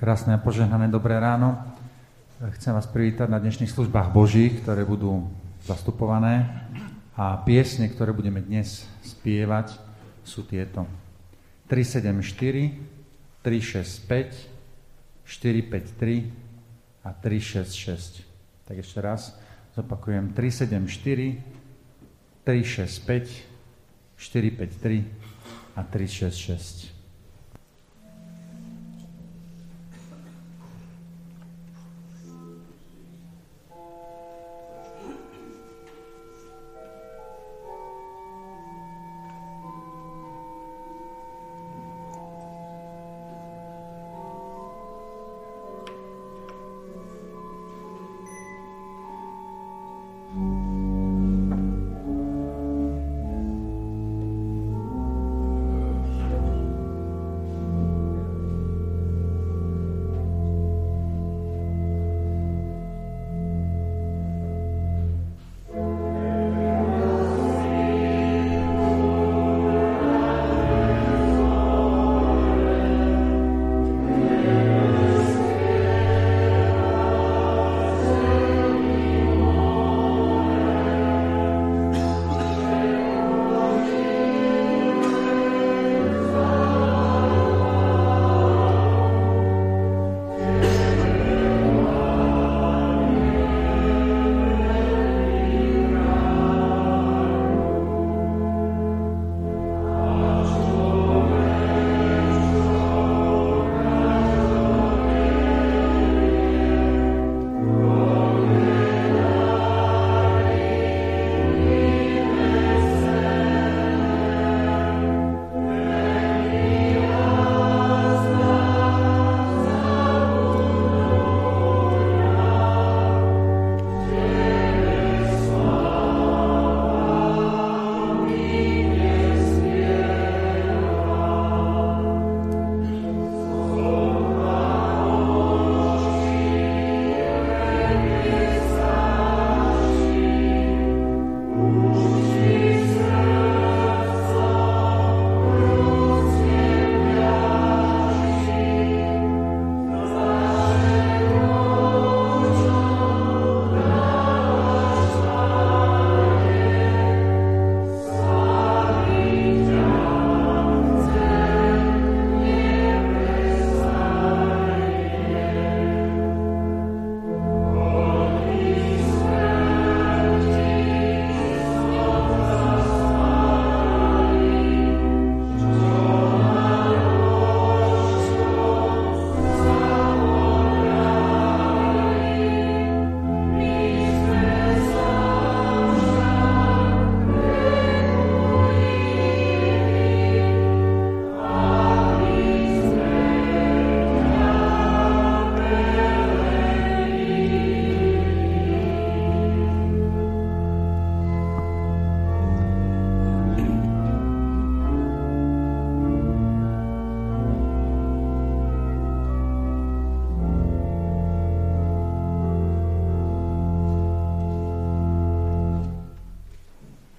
Krásne 0.00 0.32
a 0.32 0.40
požehnané 0.40 0.88
dobré 0.88 1.20
ráno. 1.20 1.60
Chcem 2.56 2.72
vás 2.72 2.88
privítať 2.88 3.28
na 3.28 3.36
dnešných 3.36 3.68
službách 3.68 4.16
Božích, 4.16 4.64
ktoré 4.64 4.88
budú 4.88 5.28
zastupované 5.68 6.48
a 7.12 7.36
piesne, 7.44 7.84
ktoré 7.84 8.16
budeme 8.16 8.40
dnes 8.40 8.88
spievať, 9.04 9.76
sú 10.24 10.48
tieto. 10.48 10.88
374, 11.68 12.80
365, 13.44 14.48
453 15.28 17.04
a 17.04 17.12
366. 17.12 18.24
Tak 18.72 18.80
ešte 18.80 19.04
raz 19.04 19.36
zopakujem. 19.76 20.32
374, 20.32 21.44
365, 22.48 24.16
453 24.16 25.76
a 25.76 25.84
366. 25.84 26.99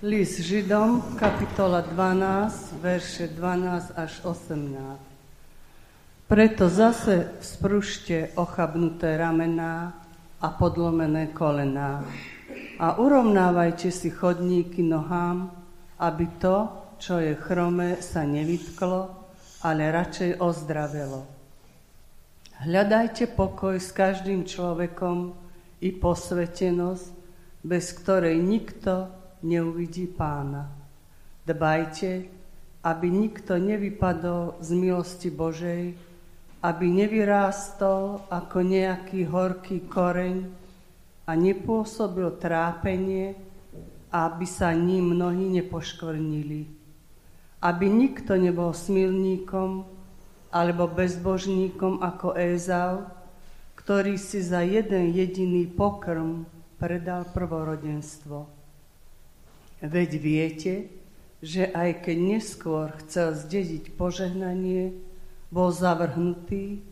List 0.01 0.41
Židom, 0.41 1.13
kapitola 1.13 1.85
12, 1.85 2.73
verše 2.81 3.29
12 3.37 3.93
až 3.93 4.13
18. 4.25 4.97
Preto 6.25 6.65
zase 6.73 7.37
vzprušte 7.37 8.33
ochabnuté 8.33 9.13
ramená 9.13 9.93
a 10.41 10.47
podlomené 10.57 11.29
kolená 11.37 12.01
a 12.81 12.97
urovnávajte 12.97 13.93
si 13.93 14.09
chodníky 14.09 14.81
nohám, 14.81 15.53
aby 16.01 16.25
to, 16.41 16.73
čo 16.97 17.21
je 17.21 17.37
chrome, 17.37 18.01
sa 18.01 18.25
nevytklo, 18.25 19.05
ale 19.61 19.93
radšej 19.93 20.41
ozdravelo. 20.41 21.29
Hľadajte 22.57 23.29
pokoj 23.37 23.77
s 23.77 23.93
každým 23.93 24.49
človekom 24.49 25.37
i 25.85 25.93
posvetenosť, 25.93 27.05
bez 27.61 27.93
ktorej 28.01 28.41
nikto 28.41 29.20
neuvidí 29.41 30.07
pána. 30.07 30.69
Dbajte, 31.45 32.25
aby 32.81 33.07
nikto 33.09 33.57
nevypadol 33.61 34.57
z 34.61 34.69
milosti 34.73 35.29
Božej, 35.29 35.93
aby 36.61 36.85
nevyrástol 36.89 38.25
ako 38.29 38.57
nejaký 38.61 39.25
horký 39.25 39.85
koreň 39.89 40.45
a 41.25 41.31
nepôsobil 41.33 42.37
trápenie, 42.37 43.33
aby 44.13 44.45
sa 44.45 44.73
ním 44.73 45.17
mnohí 45.17 45.49
nepoškvrnili. 45.61 46.69
Aby 47.61 47.85
nikto 47.89 48.37
nebol 48.37 48.73
smilníkom 48.73 49.85
alebo 50.53 50.89
bezbožníkom 50.89 52.01
ako 52.01 52.33
Ézau, 52.37 53.09
ktorý 53.77 54.17
si 54.17 54.41
za 54.45 54.61
jeden 54.61 55.13
jediný 55.13 55.65
pokrm 55.65 56.45
predal 56.77 57.25
prvorodenstvo. 57.29 58.60
Veď 59.81 60.09
viete, 60.21 60.73
že 61.41 61.65
aj 61.73 62.05
keď 62.05 62.17
neskôr 62.21 62.93
chcel 63.01 63.33
zdediť 63.33 63.97
požehnanie, 63.97 64.93
bol 65.49 65.73
zavrhnutý 65.73 66.85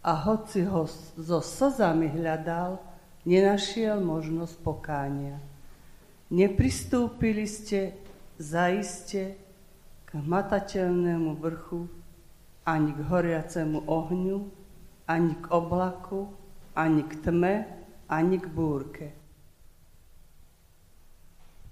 a 0.00 0.16
hoci 0.16 0.64
ho 0.64 0.88
so 1.20 1.38
slzami 1.44 2.08
hľadal, 2.08 2.80
nenašiel 3.28 4.00
možnosť 4.00 4.56
pokánia. 4.64 5.36
Nepristúpili 6.32 7.44
ste 7.44 7.92
zaiste 8.40 9.36
k 10.08 10.10
matateľnému 10.16 11.36
vrchu 11.36 11.86
ani 12.64 12.96
k 12.96 13.00
horiacemu 13.04 13.84
ohňu, 13.84 14.48
ani 15.04 15.34
k 15.36 15.44
oblaku, 15.52 16.32
ani 16.72 17.02
k 17.04 17.12
tme, 17.20 17.68
ani 18.08 18.36
k 18.40 18.46
búrke. 18.48 19.19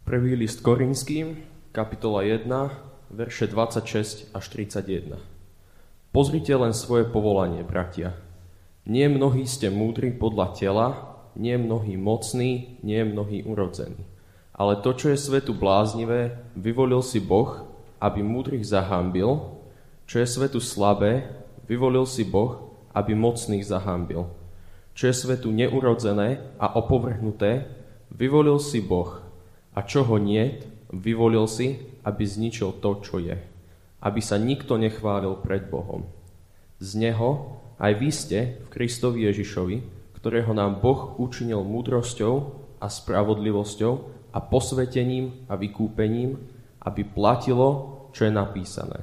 Prvý 0.08 0.40
list 0.40 0.64
Korinským, 0.64 1.36
kapitola 1.68 2.24
1, 2.24 2.48
verše 3.12 3.44
26 3.44 4.32
až 4.32 4.44
31. 4.56 5.20
Pozrite 6.16 6.48
len 6.56 6.72
svoje 6.72 7.04
povolanie, 7.04 7.60
bratia. 7.60 8.16
Nie 8.88 9.12
mnohí 9.12 9.44
ste 9.44 9.68
múdri 9.68 10.08
podľa 10.16 10.56
tela, 10.56 10.86
nie 11.36 11.60
mnohí 11.60 12.00
mocní, 12.00 12.80
nie 12.80 13.04
mnohí 13.04 13.44
urodzení. 13.44 14.00
Ale 14.56 14.80
to, 14.80 14.96
čo 14.96 15.12
je 15.12 15.20
svetu 15.20 15.52
bláznivé, 15.52 16.40
vyvolil 16.56 17.04
si 17.04 17.20
Boh, 17.20 17.68
aby 18.00 18.24
múdrych 18.24 18.64
zahambil, 18.64 19.60
čo 20.08 20.24
je 20.24 20.32
svetu 20.40 20.56
slabé, 20.56 21.28
vyvolil 21.68 22.08
si 22.08 22.24
Boh, 22.24 22.80
aby 22.96 23.12
mocných 23.12 23.60
zahambil. 23.60 24.24
Čo 24.96 25.12
je 25.12 25.20
svetu 25.20 25.52
neurodzené 25.52 26.56
a 26.56 26.80
opovrhnuté, 26.80 27.68
vyvolil 28.08 28.56
si 28.56 28.80
Boh. 28.80 29.27
A 29.78 29.86
čo 29.86 30.02
ho 30.02 30.18
nie, 30.18 30.58
vyvolil 30.90 31.46
si, 31.46 31.78
aby 32.02 32.26
zničil 32.26 32.82
to, 32.82 32.98
čo 32.98 33.22
je. 33.22 33.38
Aby 34.02 34.18
sa 34.18 34.34
nikto 34.34 34.74
nechválil 34.74 35.38
pred 35.38 35.70
Bohom. 35.70 36.10
Z 36.82 36.98
Neho 36.98 37.62
aj 37.78 37.92
vy 37.94 38.10
ste 38.10 38.38
v 38.66 38.74
Kristovi 38.74 39.30
Ježišovi, 39.30 39.76
ktorého 40.18 40.50
nám 40.50 40.82
Boh 40.82 41.14
učinil 41.22 41.62
múdrosťou 41.62 42.34
a 42.82 42.86
spravodlivosťou 42.90 43.92
a 44.34 44.38
posvetením 44.42 45.46
a 45.46 45.54
vykúpením, 45.54 46.34
aby 46.82 47.06
platilo, 47.06 48.10
čo 48.10 48.26
je 48.26 48.32
napísané. 48.34 48.98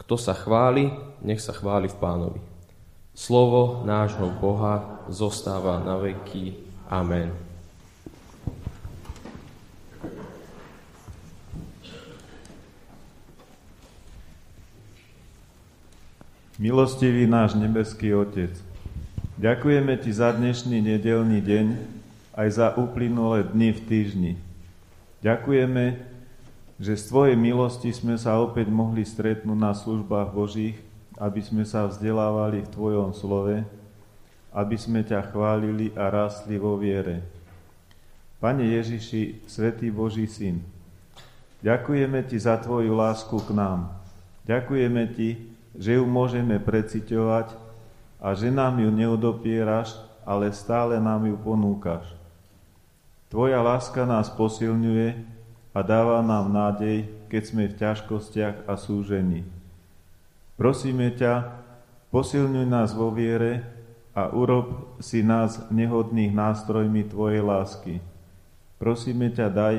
Kto 0.00 0.16
sa 0.16 0.32
chváli, 0.32 0.88
nech 1.20 1.44
sa 1.44 1.52
chváli 1.52 1.92
v 1.92 2.00
pánovi. 2.00 2.40
Slovo 3.12 3.84
nášho 3.84 4.32
Boha 4.40 5.04
zostáva 5.12 5.84
na 5.84 6.00
veky. 6.00 6.56
Amen. 6.88 7.53
Milostivý 16.54 17.26
náš 17.26 17.58
nebeský 17.58 18.14
Otec, 18.14 18.54
ďakujeme 19.42 19.98
Ti 19.98 20.06
za 20.14 20.30
dnešný 20.30 20.86
nedelný 20.86 21.42
deň, 21.42 21.66
aj 22.30 22.48
za 22.54 22.70
uplynulé 22.78 23.42
dni 23.50 23.74
v 23.74 23.80
týždni. 23.82 24.32
Ďakujeme, 25.18 25.98
že 26.78 26.94
z 26.94 27.02
Tvojej 27.10 27.34
milosti 27.34 27.90
sme 27.90 28.14
sa 28.14 28.38
opäť 28.38 28.70
mohli 28.70 29.02
stretnúť 29.02 29.58
na 29.58 29.74
službách 29.74 30.30
Božích, 30.30 30.78
aby 31.18 31.42
sme 31.42 31.66
sa 31.66 31.90
vzdelávali 31.90 32.62
v 32.62 32.70
Tvojom 32.70 33.10
slove, 33.18 33.66
aby 34.54 34.76
sme 34.78 35.02
ťa 35.02 35.34
chválili 35.34 35.90
a 35.98 36.06
rástli 36.06 36.54
vo 36.54 36.78
viere. 36.78 37.26
Pane 38.38 38.62
Ježiši, 38.62 39.42
Svetý 39.50 39.90
Boží 39.90 40.30
Syn, 40.30 40.62
ďakujeme 41.66 42.22
Ti 42.22 42.38
za 42.38 42.62
Tvoju 42.62 42.94
lásku 42.94 43.42
k 43.42 43.50
nám. 43.50 43.90
Ďakujeme 44.46 45.02
Ti, 45.18 45.53
že 45.74 45.98
ju 45.98 46.04
môžeme 46.06 46.62
preciťovať 46.62 47.54
a 48.22 48.32
že 48.32 48.48
nám 48.48 48.78
ju 48.80 48.88
neodopieraš, 48.88 49.98
ale 50.24 50.54
stále 50.54 50.96
nám 51.02 51.28
ju 51.28 51.36
ponúkaš. 51.36 52.06
Tvoja 53.28 53.60
láska 53.60 54.06
nás 54.06 54.30
posilňuje 54.30 55.26
a 55.74 55.78
dáva 55.82 56.22
nám 56.22 56.54
nádej, 56.54 57.10
keď 57.26 57.42
sme 57.42 57.66
v 57.66 57.76
ťažkostiach 57.76 58.70
a 58.70 58.78
súžení. 58.78 59.42
Prosíme 60.54 61.10
ťa, 61.10 61.50
posilňuj 62.14 62.66
nás 62.70 62.94
vo 62.94 63.10
viere 63.10 63.66
a 64.14 64.30
urob 64.30 64.94
si 65.02 65.26
nás 65.26 65.66
nehodných 65.74 66.30
nástrojmi 66.30 67.10
Tvojej 67.10 67.42
lásky. 67.42 67.94
Prosíme 68.78 69.34
ťa, 69.34 69.50
daj, 69.50 69.76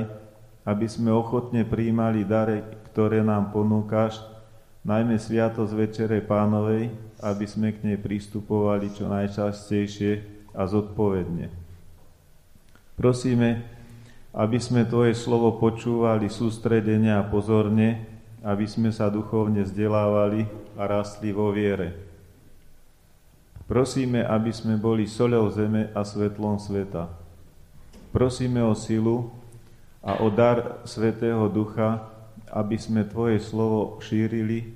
aby 0.68 0.86
sme 0.92 1.16
ochotne 1.16 1.64
príjmali 1.64 2.28
dare, 2.28 2.68
ktoré 2.92 3.24
nám 3.24 3.56
ponúkaš, 3.56 4.35
najmä 4.86 5.18
Sviatosť 5.18 5.74
Večere 5.74 6.22
Pánovej, 6.22 6.94
aby 7.26 7.46
sme 7.50 7.74
k 7.74 7.82
nej 7.82 7.98
pristupovali 7.98 8.94
čo 8.94 9.10
najčastejšie 9.10 10.12
a 10.54 10.70
zodpovedne. 10.70 11.50
Prosíme, 12.94 13.66
aby 14.32 14.62
sme 14.62 14.86
Tvoje 14.86 15.18
slovo 15.18 15.58
počúvali 15.58 16.30
sústredene 16.30 17.18
a 17.18 17.26
pozorne, 17.26 18.06
aby 18.46 18.70
sme 18.70 18.94
sa 18.94 19.10
duchovne 19.10 19.66
vzdelávali 19.66 20.46
a 20.78 20.86
rastli 20.86 21.34
vo 21.34 21.50
viere. 21.50 21.98
Prosíme, 23.66 24.22
aby 24.22 24.54
sme 24.54 24.78
boli 24.78 25.10
soľou 25.10 25.50
zeme 25.50 25.90
a 25.98 26.06
svetlom 26.06 26.62
sveta. 26.62 27.10
Prosíme 28.14 28.62
o 28.62 28.78
silu 28.78 29.34
a 30.06 30.22
o 30.22 30.30
dar 30.30 30.86
Svetého 30.86 31.50
Ducha, 31.50 32.15
aby 32.52 32.78
sme 32.78 33.08
Tvoje 33.08 33.42
slovo 33.42 33.98
šírili 34.02 34.76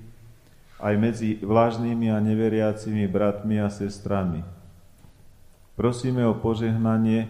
aj 0.80 0.96
medzi 0.96 1.30
vlažnými 1.44 2.08
a 2.08 2.24
neveriacimi 2.24 3.04
bratmi 3.06 3.60
a 3.60 3.68
sestrami. 3.68 4.42
Prosíme 5.76 6.24
o 6.28 6.36
požehnanie 6.36 7.28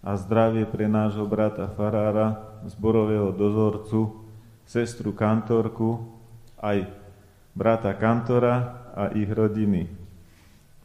a 0.00 0.16
zdravie 0.16 0.64
pre 0.68 0.88
nášho 0.88 1.24
brata 1.28 1.68
Farára, 1.72 2.60
zborového 2.68 3.32
dozorcu, 3.32 4.24
sestru 4.64 5.12
kantorku, 5.12 6.00
aj 6.60 6.88
brata 7.52 7.92
kantora 7.96 8.84
a 8.96 9.12
ich 9.12 9.28
rodiny. 9.28 9.88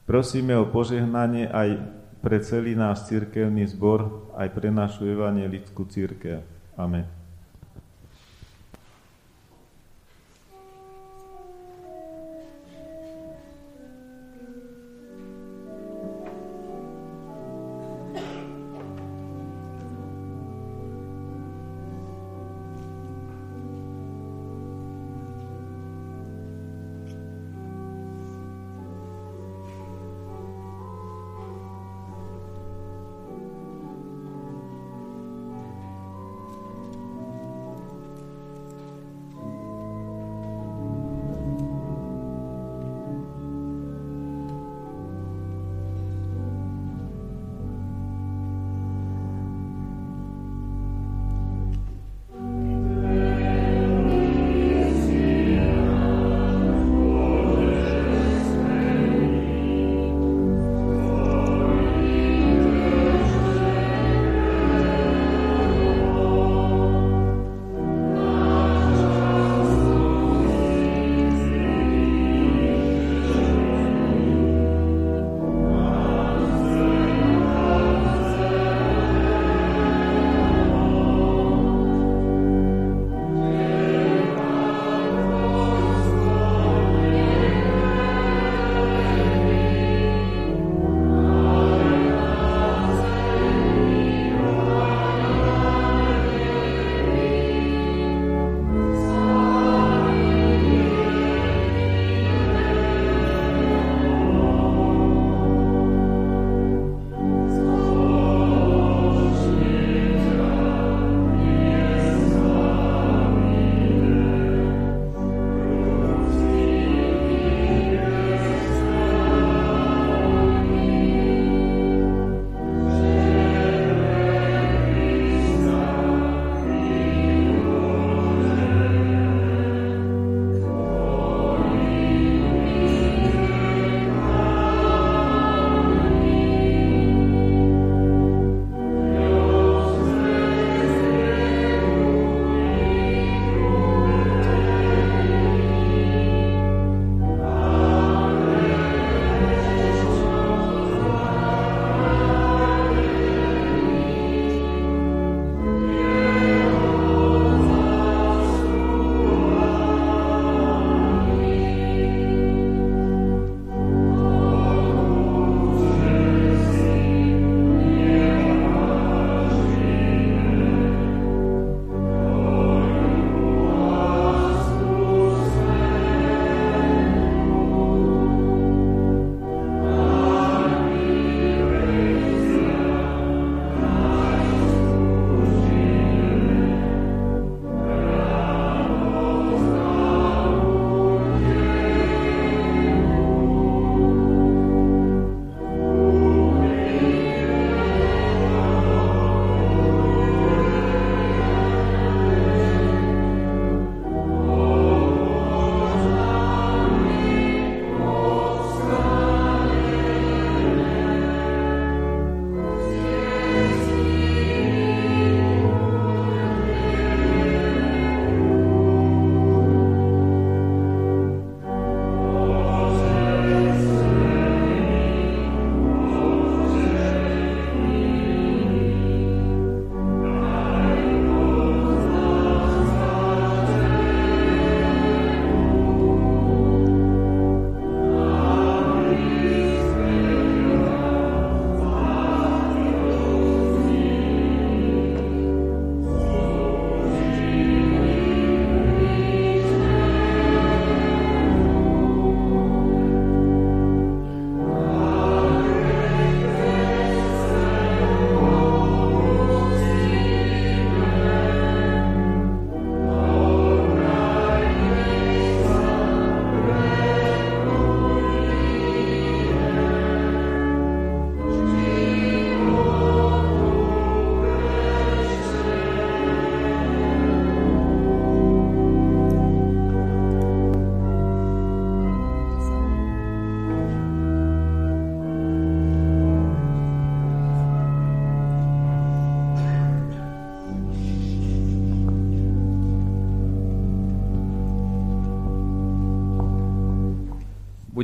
Prosíme 0.04 0.60
o 0.60 0.68
požehnanie 0.68 1.48
aj 1.48 1.80
pre 2.24 2.39
celý 2.39 2.75
náš 2.75 3.07
cirkevný 3.07 3.68
zbor, 3.68 4.31
aj 4.36 4.48
pre 4.51 4.72
našu 4.72 5.07
evangelickú 5.07 5.88
církev. 5.88 6.44
Amen. 6.80 7.23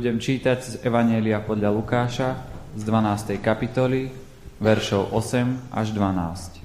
Budem 0.00 0.16
čítať 0.16 0.58
z 0.64 0.74
Evanielia 0.80 1.44
podľa 1.44 1.76
Lukáša 1.76 2.32
z 2.72 2.88
12. 2.88 3.36
kapitoly, 3.36 4.08
veršov 4.56 5.12
8 5.12 5.76
až 5.76 5.92
12. 5.92 6.56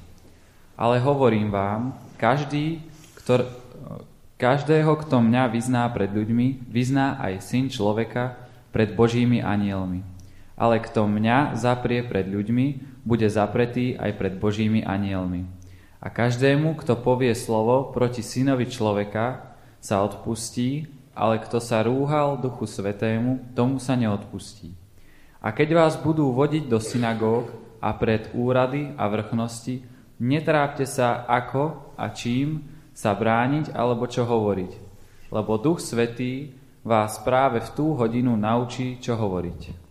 Ale 0.80 1.04
hovorím 1.04 1.52
vám, 1.52 2.00
každý, 2.16 2.80
ktor, 3.20 3.44
každého, 4.40 4.88
kto 5.04 5.20
mňa 5.20 5.52
vyzná 5.52 5.84
pred 5.92 6.16
ľuďmi, 6.16 6.64
vyzná 6.64 7.20
aj 7.20 7.44
syn 7.44 7.68
človeka 7.68 8.40
pred 8.72 8.96
Božími 8.96 9.44
anielmi. 9.44 10.00
Ale 10.56 10.80
kto 10.80 11.04
mňa 11.04 11.60
zaprie 11.60 12.08
pred 12.08 12.32
ľuďmi, 12.32 13.04
bude 13.04 13.28
zapretý 13.28 14.00
aj 14.00 14.16
pred 14.16 14.40
Božími 14.40 14.88
anielmi. 14.88 15.44
A 16.00 16.08
každému, 16.08 16.80
kto 16.80 17.04
povie 17.04 17.36
slovo 17.36 17.92
proti 17.92 18.24
synovi 18.24 18.72
človeka, 18.72 19.60
sa 19.84 20.08
odpustí, 20.08 20.95
ale 21.16 21.40
kto 21.40 21.64
sa 21.64 21.82
rúhal 21.82 22.36
Duchu 22.38 22.68
Svetému, 22.68 23.56
tomu 23.56 23.80
sa 23.80 23.96
neodpustí. 23.96 24.76
A 25.40 25.56
keď 25.56 25.72
vás 25.74 25.94
budú 25.96 26.36
vodiť 26.36 26.68
do 26.68 26.84
synagóg 26.84 27.56
a 27.80 27.96
pred 27.96 28.28
úrady 28.36 28.92
a 29.00 29.08
vrchnosti, 29.08 29.80
netrápte 30.20 30.84
sa 30.84 31.24
ako 31.24 31.96
a 31.96 32.12
čím 32.12 32.68
sa 32.92 33.16
brániť 33.16 33.72
alebo 33.72 34.08
čo 34.12 34.28
hovoriť, 34.28 34.72
lebo 35.32 35.56
Duch 35.56 35.80
Svetý 35.80 36.52
vás 36.84 37.20
práve 37.24 37.64
v 37.64 37.70
tú 37.74 37.96
hodinu 37.96 38.36
naučí, 38.36 39.00
čo 39.00 39.16
hovoriť. 39.16 39.85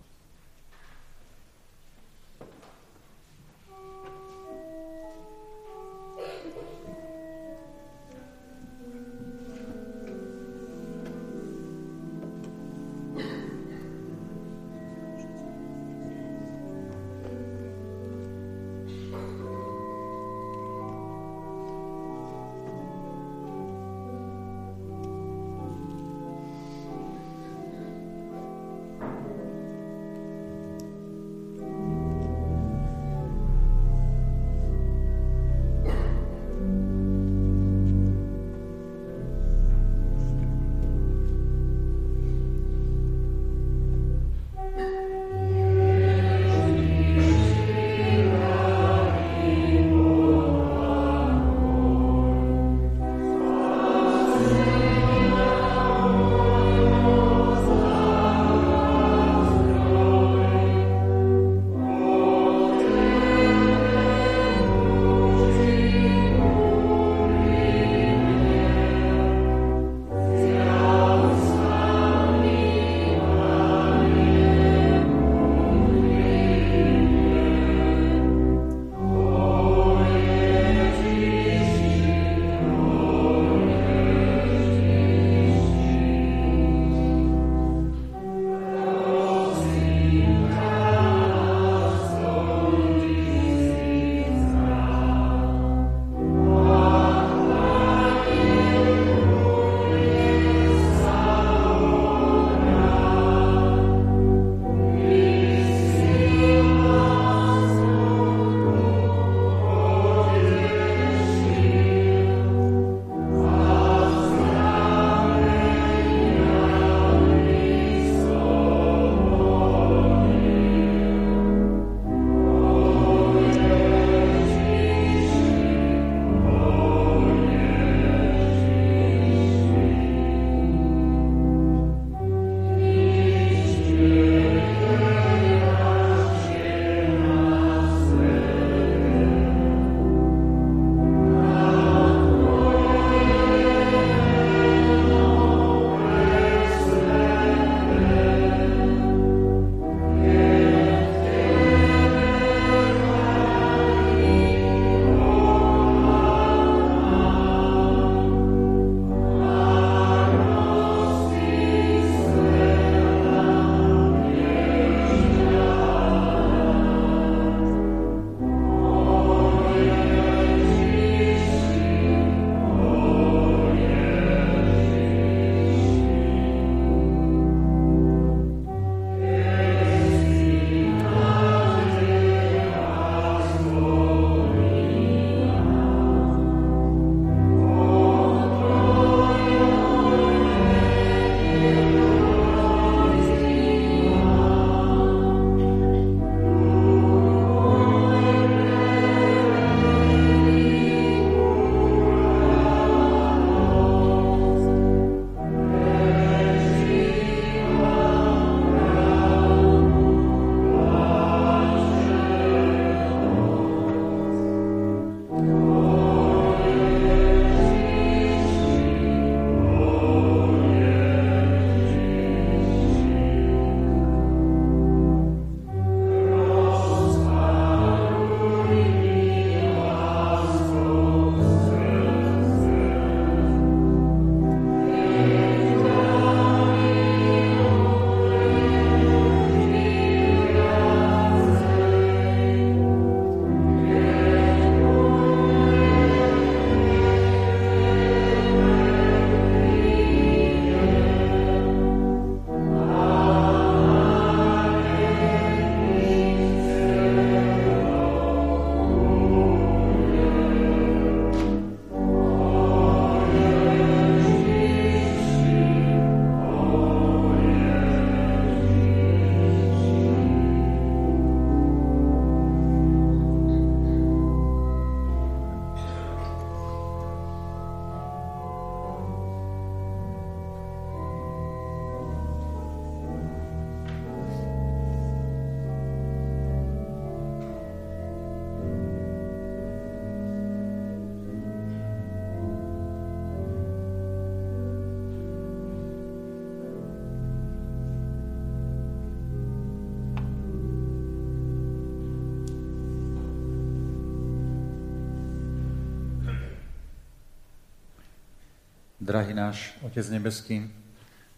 Drahý 309.04 309.36
náš 309.36 309.76
Otec 309.84 310.00
Nebeský, 310.08 310.64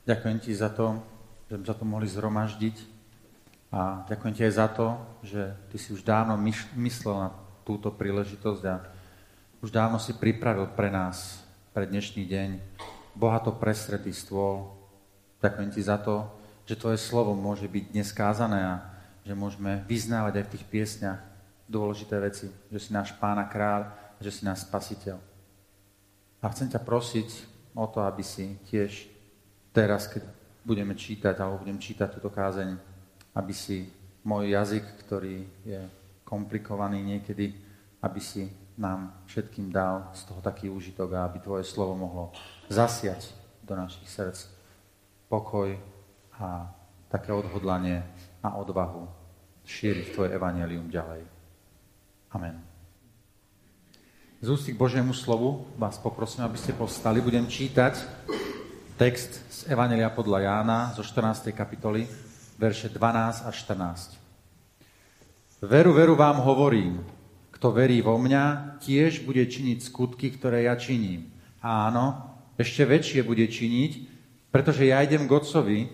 ďakujem 0.06 0.38
Ti 0.38 0.54
za 0.54 0.70
to, 0.70 1.02
že 1.50 1.58
sme 1.58 1.66
sa 1.66 1.74
tu 1.74 1.82
mohli 1.82 2.06
zhromaždiť 2.06 2.78
a 3.74 4.06
ďakujem 4.06 4.34
Ti 4.38 4.42
aj 4.46 4.54
za 4.54 4.68
to, 4.70 4.86
že 5.26 5.50
Ty 5.74 5.76
si 5.82 5.90
už 5.90 6.06
dávno 6.06 6.38
myslel 6.78 7.26
na 7.26 7.34
túto 7.66 7.90
príležitosť 7.90 8.62
a 8.70 8.86
už 9.66 9.74
dávno 9.74 9.98
si 9.98 10.14
pripravil 10.14 10.70
pre 10.78 10.94
nás, 10.94 11.42
pre 11.74 11.90
dnešný 11.90 12.22
deň, 12.30 12.62
bohato 13.18 13.50
presretý 13.50 14.14
stôl. 14.14 14.70
Ďakujem 15.42 15.70
Ti 15.74 15.82
za 15.82 15.98
to, 15.98 16.22
že 16.70 16.78
Tvoje 16.78 17.02
slovo 17.02 17.34
môže 17.34 17.66
byť 17.66 17.84
dnes 17.90 18.14
kázané 18.14 18.62
a 18.62 18.74
že 19.26 19.34
môžeme 19.34 19.82
vyznávať 19.90 20.38
aj 20.38 20.44
v 20.46 20.52
tých 20.54 20.64
piesňach 20.70 21.18
dôležité 21.66 22.14
veci, 22.22 22.46
že 22.70 22.78
si 22.78 22.94
náš 22.94 23.10
pána 23.18 23.42
kráľ, 23.50 23.90
že 24.22 24.30
si 24.30 24.46
náš 24.46 24.62
spasiteľ. 24.70 25.18
A 26.38 26.46
chcem 26.54 26.70
ťa 26.70 26.78
prosiť, 26.78 27.55
o 27.76 27.86
to, 27.86 28.00
aby 28.00 28.24
si 28.24 28.56
tiež 28.66 29.06
teraz, 29.70 30.08
keď 30.08 30.24
budeme 30.64 30.96
čítať, 30.96 31.36
alebo 31.38 31.62
budem 31.62 31.76
čítať 31.76 32.16
túto 32.16 32.32
kázeň, 32.32 32.74
aby 33.36 33.52
si 33.52 33.86
môj 34.24 34.50
jazyk, 34.50 34.84
ktorý 35.06 35.46
je 35.62 35.80
komplikovaný 36.26 37.04
niekedy, 37.04 37.54
aby 38.02 38.20
si 38.20 38.50
nám 38.76 39.24
všetkým 39.30 39.70
dal 39.70 40.10
z 40.12 40.26
toho 40.26 40.40
taký 40.42 40.68
úžitok 40.68 41.14
a 41.14 41.24
aby 41.28 41.38
Tvoje 41.40 41.64
slovo 41.64 41.96
mohlo 41.96 42.34
zasiať 42.68 43.32
do 43.62 43.72
našich 43.76 44.08
srdc 44.08 44.48
pokoj 45.30 45.72
a 46.36 46.68
také 47.08 47.32
odhodlanie 47.32 48.04
a 48.42 48.58
odvahu 48.58 49.08
šíriť 49.64 50.06
Tvoje 50.12 50.30
evanelium 50.34 50.92
ďalej. 50.92 51.22
Amen. 52.36 52.75
Z 54.36 54.52
ústy 54.52 54.76
k 54.76 54.76
Božiemu 54.76 55.16
slovu 55.16 55.64
vás 55.80 55.96
poprosím, 55.96 56.44
aby 56.44 56.60
ste 56.60 56.76
povstali. 56.76 57.24
Budem 57.24 57.48
čítať 57.48 57.96
text 59.00 59.40
z 59.48 59.72
Evangelia 59.72 60.12
podľa 60.12 60.44
Jána 60.44 60.78
zo 60.92 61.00
14. 61.00 61.56
kapitoly, 61.56 62.04
verše 62.60 62.92
12 62.92 63.48
až 63.48 63.54
14. 63.64 64.20
Veru, 65.64 65.96
veru 65.96 66.12
vám 66.20 66.44
hovorím, 66.44 67.00
kto 67.48 67.72
verí 67.72 68.04
vo 68.04 68.20
mňa, 68.20 68.76
tiež 68.84 69.24
bude 69.24 69.40
činiť 69.40 69.80
skutky, 69.80 70.36
ktoré 70.36 70.68
ja 70.68 70.76
činím. 70.76 71.32
Áno, 71.64 72.36
ešte 72.60 72.84
väčšie 72.84 73.24
bude 73.24 73.48
činiť, 73.48 73.92
pretože 74.52 74.84
ja 74.84 75.00
idem 75.00 75.24
k 75.24 75.32
Otcovi 75.32 75.88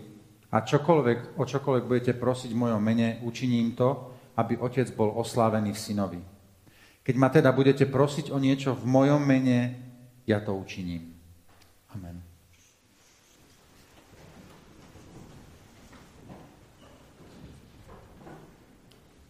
a 0.51 0.67
čokoľvek, 0.67 1.39
o 1.39 1.47
čokoľvek 1.47 1.85
budete 1.87 2.13
prosiť 2.19 2.51
v 2.51 2.59
mojom 2.59 2.83
mene, 2.83 3.23
učiním 3.23 3.79
to, 3.79 4.11
aby 4.35 4.59
Otec 4.59 4.91
bol 4.99 5.15
oslávený 5.15 5.79
v 5.79 5.79
synovi. 5.79 6.32
Keď 7.03 7.15
ma 7.19 7.29
teda 7.29 7.51
budete 7.51 7.83
prosiť 7.91 8.31
o 8.31 8.39
niečo 8.39 8.79
v 8.79 8.85
mojom 8.87 9.19
mene, 9.19 9.75
ja 10.23 10.39
to 10.39 10.55
učiním. 10.55 11.19
Amen. 11.91 12.23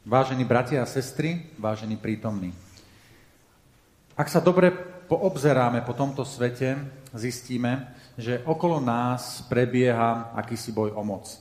Vážení 0.05 0.45
bratia 0.45 0.85
a 0.85 0.91
sestry, 0.91 1.49
vážení 1.57 1.97
prítomní. 1.97 2.53
Ak 4.13 4.29
sa 4.29 4.45
dobre 4.45 4.69
poobzeráme 5.09 5.81
po 5.89 5.97
tomto 5.97 6.29
svete, 6.29 6.77
zistíme, 7.17 7.97
že 8.21 8.45
okolo 8.45 8.77
nás 8.83 9.41
prebieha 9.49 10.37
akýsi 10.37 10.77
boj 10.77 10.93
o 10.93 11.01
moc. 11.01 11.33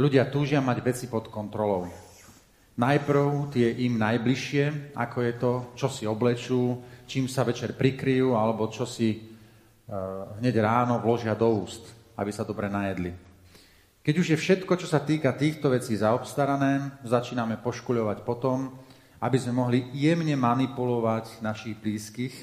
Ľudia 0.00 0.24
túžia 0.32 0.64
mať 0.64 0.78
veci 0.80 1.04
pod 1.04 1.28
kontrolou. 1.28 1.92
Najprv 2.72 3.52
tie 3.52 3.68
im 3.84 4.00
najbližšie, 4.00 4.96
ako 4.96 5.18
je 5.20 5.32
to, 5.36 5.52
čo 5.76 5.88
si 5.92 6.08
oblečú, 6.08 6.80
čím 7.04 7.28
sa 7.28 7.44
večer 7.44 7.76
prikryjú, 7.76 8.32
alebo 8.32 8.64
čo 8.72 8.88
si 8.88 9.12
uh, 9.12 10.40
hneď 10.40 10.54
ráno 10.64 10.96
vložia 11.04 11.36
do 11.36 11.52
úst, 11.52 11.84
aby 12.16 12.32
sa 12.32 12.48
dobre 12.48 12.72
najedli. 12.72 13.12
Keď 14.02 14.14
už 14.18 14.28
je 14.34 14.38
všetko, 14.40 14.72
čo 14.80 14.88
sa 14.88 15.04
týka 15.04 15.36
týchto 15.36 15.68
vecí 15.68 15.94
zaobstarané, 15.94 17.04
začíname 17.04 17.60
poškuľovať 17.60 18.24
potom, 18.24 18.72
aby 19.22 19.36
sme 19.38 19.54
mohli 19.54 19.92
jemne 19.94 20.34
manipulovať 20.34 21.44
našich 21.44 21.78
blízkych, 21.78 22.34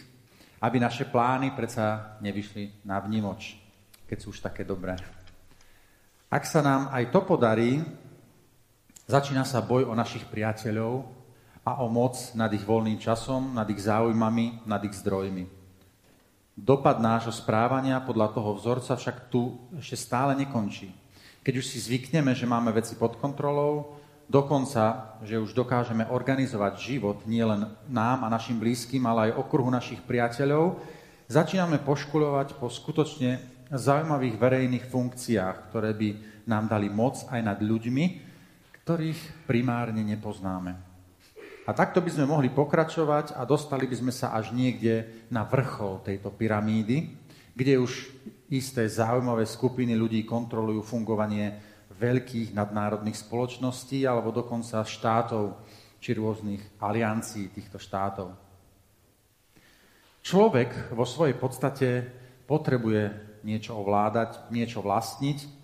aby 0.62 0.78
naše 0.80 1.10
plány 1.10 1.52
predsa 1.58 2.16
nevyšli 2.24 2.86
na 2.88 3.02
vnimoč, 3.04 3.60
keď 4.08 4.18
sú 4.22 4.32
už 4.32 4.40
také 4.40 4.64
dobré. 4.64 4.96
Ak 6.30 6.46
sa 6.46 6.62
nám 6.62 6.94
aj 6.94 7.10
to 7.12 7.26
podarí, 7.26 7.82
Začína 9.10 9.42
sa 9.42 9.66
boj 9.66 9.90
o 9.90 9.98
našich 9.98 10.22
priateľov 10.30 11.02
a 11.66 11.82
o 11.82 11.90
moc 11.90 12.14
nad 12.38 12.46
ich 12.54 12.62
voľným 12.62 13.02
časom, 13.02 13.58
nad 13.58 13.66
ich 13.66 13.82
záujmami, 13.82 14.70
nad 14.70 14.78
ich 14.86 14.94
zdrojmi. 15.02 15.50
Dopad 16.54 17.02
nášho 17.02 17.34
správania 17.34 18.06
podľa 18.06 18.38
toho 18.38 18.54
vzorca 18.54 18.94
však 18.94 19.34
tu 19.34 19.58
ešte 19.82 19.98
stále 19.98 20.38
nekončí. 20.38 20.94
Keď 21.42 21.54
už 21.58 21.66
si 21.66 21.82
zvykneme, 21.82 22.38
že 22.38 22.46
máme 22.46 22.70
veci 22.70 22.94
pod 22.94 23.18
kontrolou, 23.18 23.98
dokonca, 24.30 25.18
že 25.26 25.42
už 25.42 25.58
dokážeme 25.58 26.06
organizovať 26.06 26.78
život 26.78 27.26
nielen 27.26 27.66
nám 27.90 28.22
a 28.22 28.30
našim 28.30 28.62
blízkym, 28.62 29.02
ale 29.10 29.34
aj 29.34 29.42
okruhu 29.42 29.74
našich 29.74 30.06
priateľov, 30.06 30.86
začíname 31.26 31.82
poškulovať 31.82 32.62
po 32.62 32.70
skutočne 32.70 33.42
zaujímavých 33.74 34.38
verejných 34.38 34.86
funkciách, 34.86 35.74
ktoré 35.74 35.98
by 35.98 36.10
nám 36.46 36.70
dali 36.70 36.94
moc 36.94 37.26
aj 37.26 37.42
nad 37.42 37.58
ľuďmi, 37.58 38.29
ktorých 38.90 39.46
primárne 39.46 40.02
nepoznáme. 40.02 40.74
A 41.70 41.72
takto 41.78 42.02
by 42.02 42.10
sme 42.10 42.26
mohli 42.26 42.50
pokračovať 42.50 43.38
a 43.38 43.46
dostali 43.46 43.86
by 43.86 43.94
sme 44.02 44.10
sa 44.10 44.34
až 44.34 44.50
niekde 44.50 45.30
na 45.30 45.46
vrchol 45.46 46.02
tejto 46.02 46.34
pyramídy, 46.34 47.14
kde 47.54 47.78
už 47.78 48.10
isté 48.50 48.90
záujmové 48.90 49.46
skupiny 49.46 49.94
ľudí 49.94 50.26
kontrolujú 50.26 50.82
fungovanie 50.82 51.54
veľkých 52.02 52.58
nadnárodných 52.58 53.14
spoločností 53.14 54.10
alebo 54.10 54.34
dokonca 54.34 54.82
štátov 54.82 55.62
či 56.02 56.18
rôznych 56.18 56.82
aliancií 56.82 57.54
týchto 57.54 57.78
štátov. 57.78 58.34
Človek 60.26 60.98
vo 60.98 61.06
svojej 61.06 61.38
podstate 61.38 62.10
potrebuje 62.50 63.38
niečo 63.46 63.78
ovládať, 63.78 64.50
niečo 64.50 64.82
vlastniť 64.82 65.59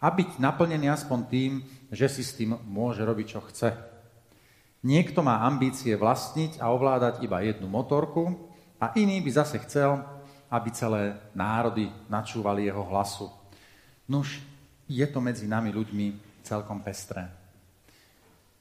a 0.00 0.08
byť 0.08 0.40
naplnený 0.40 0.88
aspoň 0.88 1.18
tým, 1.28 1.52
že 1.92 2.08
si 2.08 2.24
s 2.24 2.32
tým 2.32 2.56
môže 2.64 3.04
robiť, 3.04 3.26
čo 3.28 3.40
chce. 3.44 3.70
Niekto 4.80 5.20
má 5.20 5.44
ambície 5.44 5.92
vlastniť 5.92 6.56
a 6.56 6.72
ovládať 6.72 7.20
iba 7.20 7.44
jednu 7.44 7.68
motorku 7.68 8.48
a 8.80 8.96
iný 8.96 9.20
by 9.20 9.30
zase 9.44 9.60
chcel, 9.68 10.00
aby 10.48 10.68
celé 10.72 11.20
národy 11.36 11.92
načúvali 12.08 12.64
jeho 12.64 12.80
hlasu. 12.88 13.28
Nuž, 14.08 14.40
je 14.88 15.04
to 15.06 15.20
medzi 15.20 15.44
nami 15.44 15.68
ľuďmi 15.70 16.16
celkom 16.42 16.80
pestré. 16.80 17.28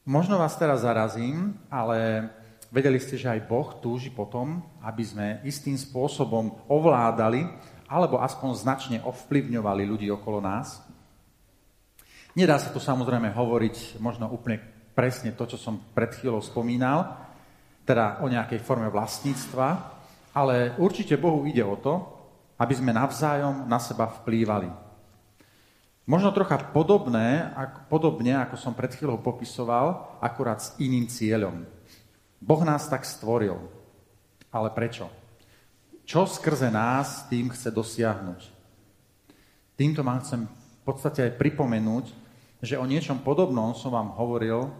Možno 0.04 0.36
vás 0.38 0.60
teraz 0.60 0.84
zarazím, 0.84 1.56
ale 1.72 2.30
vedeli 2.68 3.00
ste, 3.00 3.16
že 3.16 3.32
aj 3.32 3.48
Boh 3.48 3.80
túži 3.80 4.12
potom, 4.12 4.60
aby 4.84 5.04
sme 5.08 5.28
istým 5.48 5.80
spôsobom 5.80 6.68
ovládali 6.68 7.48
alebo 7.90 8.22
aspoň 8.22 8.50
značne 8.54 8.98
ovplyvňovali 9.02 9.84
ľudí 9.88 10.08
okolo 10.14 10.44
nás? 10.44 10.89
Nedá 12.38 12.62
sa 12.62 12.70
tu 12.70 12.78
samozrejme 12.78 13.34
hovoriť 13.34 13.98
možno 13.98 14.30
úplne 14.30 14.62
presne 14.94 15.34
to, 15.34 15.50
čo 15.50 15.58
som 15.58 15.82
pred 15.96 16.14
chvíľou 16.14 16.44
spomínal, 16.44 17.18
teda 17.88 18.22
o 18.22 18.30
nejakej 18.30 18.62
forme 18.62 18.86
vlastníctva, 18.94 19.68
ale 20.38 20.78
určite 20.78 21.18
Bohu 21.18 21.48
ide 21.50 21.66
o 21.66 21.74
to, 21.74 21.94
aby 22.60 22.76
sme 22.76 22.94
navzájom 22.94 23.66
na 23.66 23.82
seba 23.82 24.06
vplývali. 24.06 24.70
Možno 26.10 26.34
trocha 26.34 26.58
podobné, 26.74 27.54
podobne, 27.86 28.34
ako 28.42 28.58
som 28.58 28.74
pred 28.74 28.90
chvíľou 28.94 29.22
popisoval, 29.22 30.18
akurát 30.22 30.58
s 30.62 30.74
iným 30.82 31.06
cieľom. 31.06 31.66
Boh 32.42 32.62
nás 32.66 32.90
tak 32.90 33.06
stvoril. 33.06 33.58
Ale 34.50 34.74
prečo? 34.74 35.06
Čo 36.10 36.26
skrze 36.26 36.74
nás 36.74 37.30
tým 37.30 37.54
chce 37.54 37.70
dosiahnuť? 37.70 38.42
Týmto 39.78 40.02
vám 40.02 40.26
chcem 40.26 40.50
podstate 40.90 41.30
aj 41.30 41.38
pripomenúť, 41.38 42.06
že 42.66 42.82
o 42.82 42.90
niečom 42.90 43.22
podobnom 43.22 43.78
som 43.78 43.94
vám 43.94 44.18
hovoril 44.18 44.74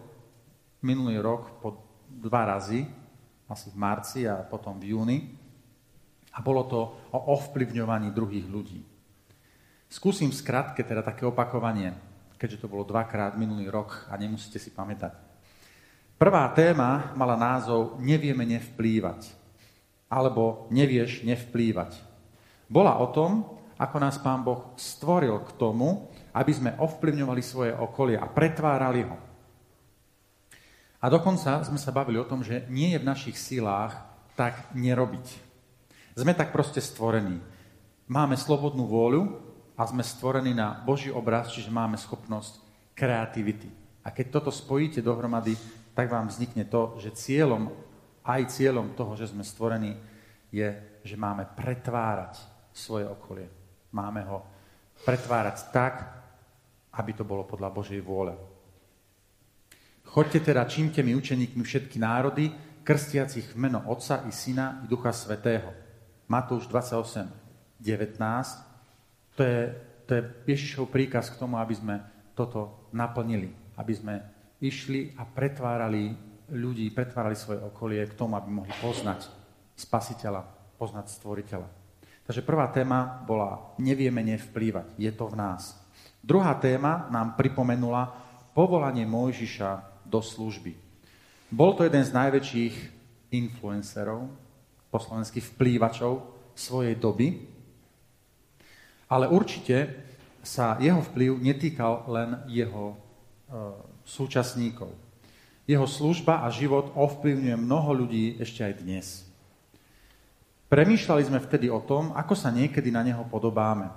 minulý 0.82 1.22
rok 1.22 1.62
po 1.62 1.78
dva 2.10 2.50
razy, 2.50 2.82
asi 3.46 3.70
v 3.70 3.76
marci 3.78 4.26
a 4.26 4.42
potom 4.42 4.82
v 4.82 4.90
júni. 4.90 5.18
A 6.34 6.42
bolo 6.42 6.66
to 6.66 6.80
o 7.14 7.18
ovplyvňovaní 7.38 8.10
druhých 8.10 8.46
ľudí. 8.50 8.82
Skúsim 9.90 10.30
skratke 10.30 10.86
teda 10.86 11.02
také 11.02 11.26
opakovanie, 11.26 11.94
keďže 12.38 12.62
to 12.62 12.70
bolo 12.70 12.86
dvakrát 12.86 13.34
minulý 13.34 13.66
rok 13.66 14.06
a 14.06 14.14
nemusíte 14.14 14.62
si 14.62 14.70
pamätať. 14.70 15.14
Prvá 16.14 16.46
téma 16.54 17.10
mala 17.18 17.34
názov 17.34 17.98
Nevieme 17.98 18.46
nevplývať, 18.46 19.34
alebo 20.06 20.70
Nevieš 20.70 21.26
nevplývať. 21.26 21.98
Bola 22.70 23.02
o 23.02 23.10
tom, 23.10 23.58
ako 23.80 23.96
nás 23.96 24.20
Pán 24.20 24.44
Boh 24.44 24.76
stvoril 24.76 25.40
k 25.40 25.56
tomu, 25.56 26.12
aby 26.36 26.52
sme 26.52 26.76
ovplyvňovali 26.76 27.40
svoje 27.40 27.72
okolie 27.72 28.20
a 28.20 28.28
pretvárali 28.28 29.08
ho. 29.08 29.16
A 31.00 31.08
dokonca 31.08 31.64
sme 31.64 31.80
sa 31.80 31.88
bavili 31.88 32.20
o 32.20 32.28
tom, 32.28 32.44
že 32.44 32.68
nie 32.68 32.92
je 32.92 33.00
v 33.00 33.08
našich 33.08 33.40
silách 33.40 33.96
tak 34.36 34.76
nerobiť. 34.76 35.26
Sme 36.12 36.36
tak 36.36 36.52
proste 36.52 36.84
stvorení. 36.84 37.40
máme 38.04 38.36
slobodnú 38.36 38.84
vôľu 38.84 39.22
a 39.80 39.88
sme 39.88 40.04
stvorení 40.04 40.52
na 40.52 40.76
Boží 40.84 41.08
obraz, 41.08 41.48
čiže 41.48 41.72
máme 41.72 41.96
schopnosť 41.96 42.60
kreativity. 42.92 43.72
A 44.04 44.12
keď 44.12 44.40
toto 44.40 44.52
spojíte 44.52 45.00
dohromady, 45.00 45.56
tak 45.96 46.12
vám 46.12 46.28
vznikne 46.28 46.68
to, 46.68 47.00
že 47.00 47.16
cieľom, 47.16 47.72
aj 48.28 48.52
cieľom 48.52 48.92
toho, 48.92 49.16
že 49.16 49.32
sme 49.32 49.40
stvorení, 49.40 49.96
je, 50.52 50.68
že 51.00 51.16
máme 51.16 51.48
pretvárať 51.56 52.36
svoje 52.76 53.08
okolie. 53.08 53.59
Máme 53.90 54.22
ho 54.26 54.46
pretvárať 55.02 55.74
tak, 55.74 55.94
aby 56.94 57.10
to 57.14 57.24
bolo 57.26 57.46
podľa 57.46 57.70
Božej 57.70 58.00
vôle. 58.02 58.34
Choďte 60.10 60.50
teda, 60.50 60.66
čínte 60.66 61.06
mi 61.06 61.14
učeníkmi 61.14 61.62
všetky 61.62 62.02
národy, 62.02 62.50
krstiacich 62.82 63.54
v 63.54 63.56
meno 63.70 63.86
Otca 63.86 64.26
i 64.26 64.32
Syna 64.34 64.82
i 64.82 64.90
Ducha 64.90 65.14
Svetého. 65.14 65.70
Matúš 66.26 66.66
28, 66.66 67.30
19. 67.78 68.18
To 69.38 69.42
je, 69.46 69.60
to 70.06 70.10
je 70.18 70.22
Ježišov 70.50 70.90
príkaz 70.90 71.30
k 71.30 71.38
tomu, 71.38 71.62
aby 71.62 71.74
sme 71.78 72.02
toto 72.34 72.90
naplnili. 72.90 73.54
Aby 73.78 73.92
sme 73.94 74.14
išli 74.58 75.14
a 75.14 75.22
pretvárali 75.22 76.10
ľudí, 76.50 76.90
pretvárali 76.90 77.38
svoje 77.38 77.62
okolie 77.62 78.02
k 78.10 78.18
tomu, 78.18 78.34
aby 78.34 78.50
mohli 78.50 78.74
poznať 78.82 79.30
spasiteľa, 79.78 80.42
poznať 80.76 81.06
stvoriteľa. 81.14 81.79
Takže 82.30 82.46
prvá 82.46 82.70
téma 82.70 83.26
bola 83.26 83.74
nevieme 83.74 84.22
nevplývať, 84.22 84.94
je 84.94 85.10
to 85.10 85.26
v 85.26 85.34
nás. 85.34 85.74
Druhá 86.22 86.54
téma 86.54 87.10
nám 87.10 87.34
pripomenula 87.34 88.06
povolanie 88.54 89.02
Mojžiša 89.02 90.06
do 90.06 90.22
služby. 90.22 90.78
Bol 91.50 91.74
to 91.74 91.82
jeden 91.82 92.06
z 92.06 92.14
najväčších 92.14 92.74
influencerov, 93.34 94.30
po 94.94 94.98
slovensky 95.02 95.42
vplývačov 95.42 96.22
svojej 96.54 96.94
doby, 96.94 97.50
ale 99.10 99.26
určite 99.26 99.90
sa 100.46 100.78
jeho 100.78 101.02
vplyv 101.02 101.34
netýkal 101.34 102.06
len 102.06 102.46
jeho 102.46 102.94
e, 102.94 102.96
súčasníkov. 104.06 104.94
Jeho 105.66 105.86
služba 105.90 106.46
a 106.46 106.54
život 106.54 106.94
ovplyvňuje 106.94 107.58
mnoho 107.58 108.06
ľudí 108.06 108.38
ešte 108.38 108.62
aj 108.62 108.74
dnes. 108.86 109.29
Premýšľali 110.70 111.26
sme 111.26 111.42
vtedy 111.42 111.66
o 111.66 111.82
tom, 111.82 112.14
ako 112.14 112.38
sa 112.38 112.54
niekedy 112.54 112.94
na 112.94 113.02
neho 113.02 113.26
podobáme. 113.26 113.90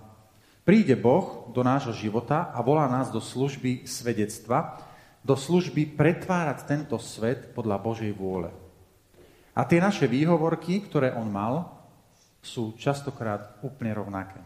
Príde 0.65 0.97
Boh 0.97 1.45
do 1.53 1.61
nášho 1.61 1.93
života 1.93 2.49
a 2.49 2.65
volá 2.65 2.89
nás 2.89 3.13
do 3.13 3.21
služby 3.21 3.85
svedectva, 3.85 4.81
do 5.21 5.37
služby 5.37 5.93
pretvárať 5.93 6.65
tento 6.65 6.97
svet 6.97 7.53
podľa 7.53 7.77
Božej 7.77 8.09
vôle. 8.17 8.49
A 9.53 9.61
tie 9.69 9.77
naše 9.77 10.09
výhovorky, 10.09 10.81
ktoré 10.81 11.13
on 11.13 11.29
mal, 11.29 11.77
sú 12.41 12.73
častokrát 12.73 13.53
úplne 13.61 13.93
rovnaké. 13.93 14.41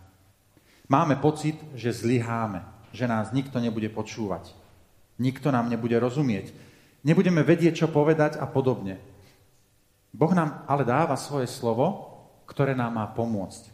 Máme 0.91 1.15
pocit, 1.23 1.55
že 1.79 1.95
zlyháme, 1.95 2.59
že 2.91 3.07
nás 3.07 3.31
nikto 3.31 3.55
nebude 3.63 3.87
počúvať. 3.87 4.51
Nikto 5.15 5.47
nám 5.47 5.71
nebude 5.71 5.95
rozumieť. 5.95 6.51
Nebudeme 7.07 7.39
vedieť, 7.39 7.83
čo 7.83 7.87
povedať 7.87 8.35
a 8.35 8.43
podobne. 8.43 8.99
Boh 10.11 10.33
nám 10.35 10.67
ale 10.67 10.83
dáva 10.83 11.15
svoje 11.15 11.47
slovo, 11.47 12.06
ktoré 12.47 12.73
nám 12.73 12.95
má 12.95 13.05
pomôcť. 13.11 13.69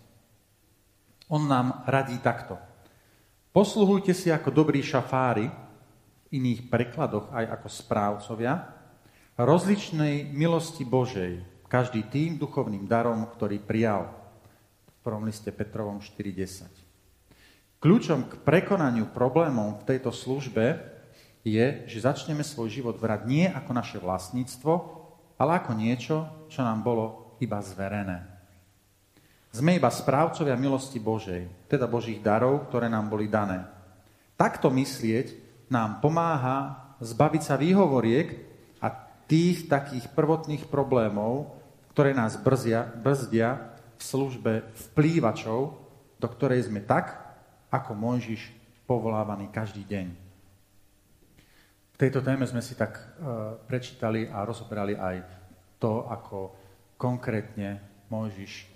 On 1.30 1.46
nám 1.46 1.86
radí 1.88 2.18
takto. 2.20 2.60
Posluhujte 3.54 4.12
si 4.18 4.34
ako 4.34 4.50
dobrí 4.50 4.82
šafári, 4.82 5.48
iných 6.34 6.68
prekladoch 6.74 7.30
aj 7.30 7.46
ako 7.62 7.68
správcovia, 7.70 8.54
rozličnej 9.38 10.34
milosti 10.34 10.82
Božej, 10.82 11.46
každý 11.70 12.06
tým 12.10 12.42
duchovným 12.42 12.90
darom, 12.90 13.30
ktorý 13.30 13.62
prijal. 13.62 14.10
V 14.90 14.98
prvom 15.06 15.30
liste 15.30 15.54
Petrovom 15.54 16.02
4.10. 16.02 16.70
Kľúčom 17.78 18.26
k 18.32 18.34
prekonaniu 18.42 19.12
problémov 19.12 19.84
v 19.84 19.88
tejto 19.94 20.10
službe 20.10 20.80
je, 21.44 21.84
že 21.86 22.06
začneme 22.08 22.42
svoj 22.42 22.72
život 22.72 22.96
vrať 22.96 23.22
nie 23.28 23.46
ako 23.46 23.72
naše 23.76 23.98
vlastníctvo, 24.00 24.74
ale 25.36 25.60
ako 25.60 25.72
niečo, 25.76 26.18
čo 26.48 26.64
nám 26.64 26.82
bolo 26.82 27.36
iba 27.44 27.60
zverené. 27.60 28.33
Sme 29.54 29.78
iba 29.78 29.94
správcovia 29.94 30.58
milosti 30.58 30.98
Božej, 30.98 31.46
teda 31.70 31.86
Božích 31.86 32.18
darov, 32.26 32.66
ktoré 32.74 32.90
nám 32.90 33.06
boli 33.06 33.30
dané. 33.30 33.62
Takto 34.34 34.74
myslieť 34.74 35.30
nám 35.70 36.02
pomáha 36.02 36.90
zbaviť 36.98 37.42
sa 37.46 37.54
výhovoriek 37.54 38.34
a 38.82 38.90
tých 39.30 39.70
takých 39.70 40.10
prvotných 40.10 40.66
problémov, 40.74 41.54
ktoré 41.94 42.18
nás 42.18 42.34
brzia, 42.34 42.90
brzdia 42.98 43.78
v 43.94 44.02
službe 44.02 44.54
vplývačov, 44.90 45.78
do 46.18 46.28
ktorej 46.34 46.66
sme 46.66 46.82
tak, 46.82 47.14
ako 47.70 47.94
Mojžiš, 47.94 48.50
povolávaný 48.90 49.54
každý 49.54 49.86
deň. 49.86 50.08
V 51.94 51.98
tejto 52.02 52.26
téme 52.26 52.50
sme 52.50 52.66
si 52.66 52.74
tak 52.74 52.98
uh, 52.98 53.54
prečítali 53.70 54.26
a 54.26 54.42
rozoberali 54.42 54.98
aj 54.98 55.22
to, 55.78 56.10
ako 56.10 56.58
konkrétne 56.98 57.78
Mojžiš 58.10 58.73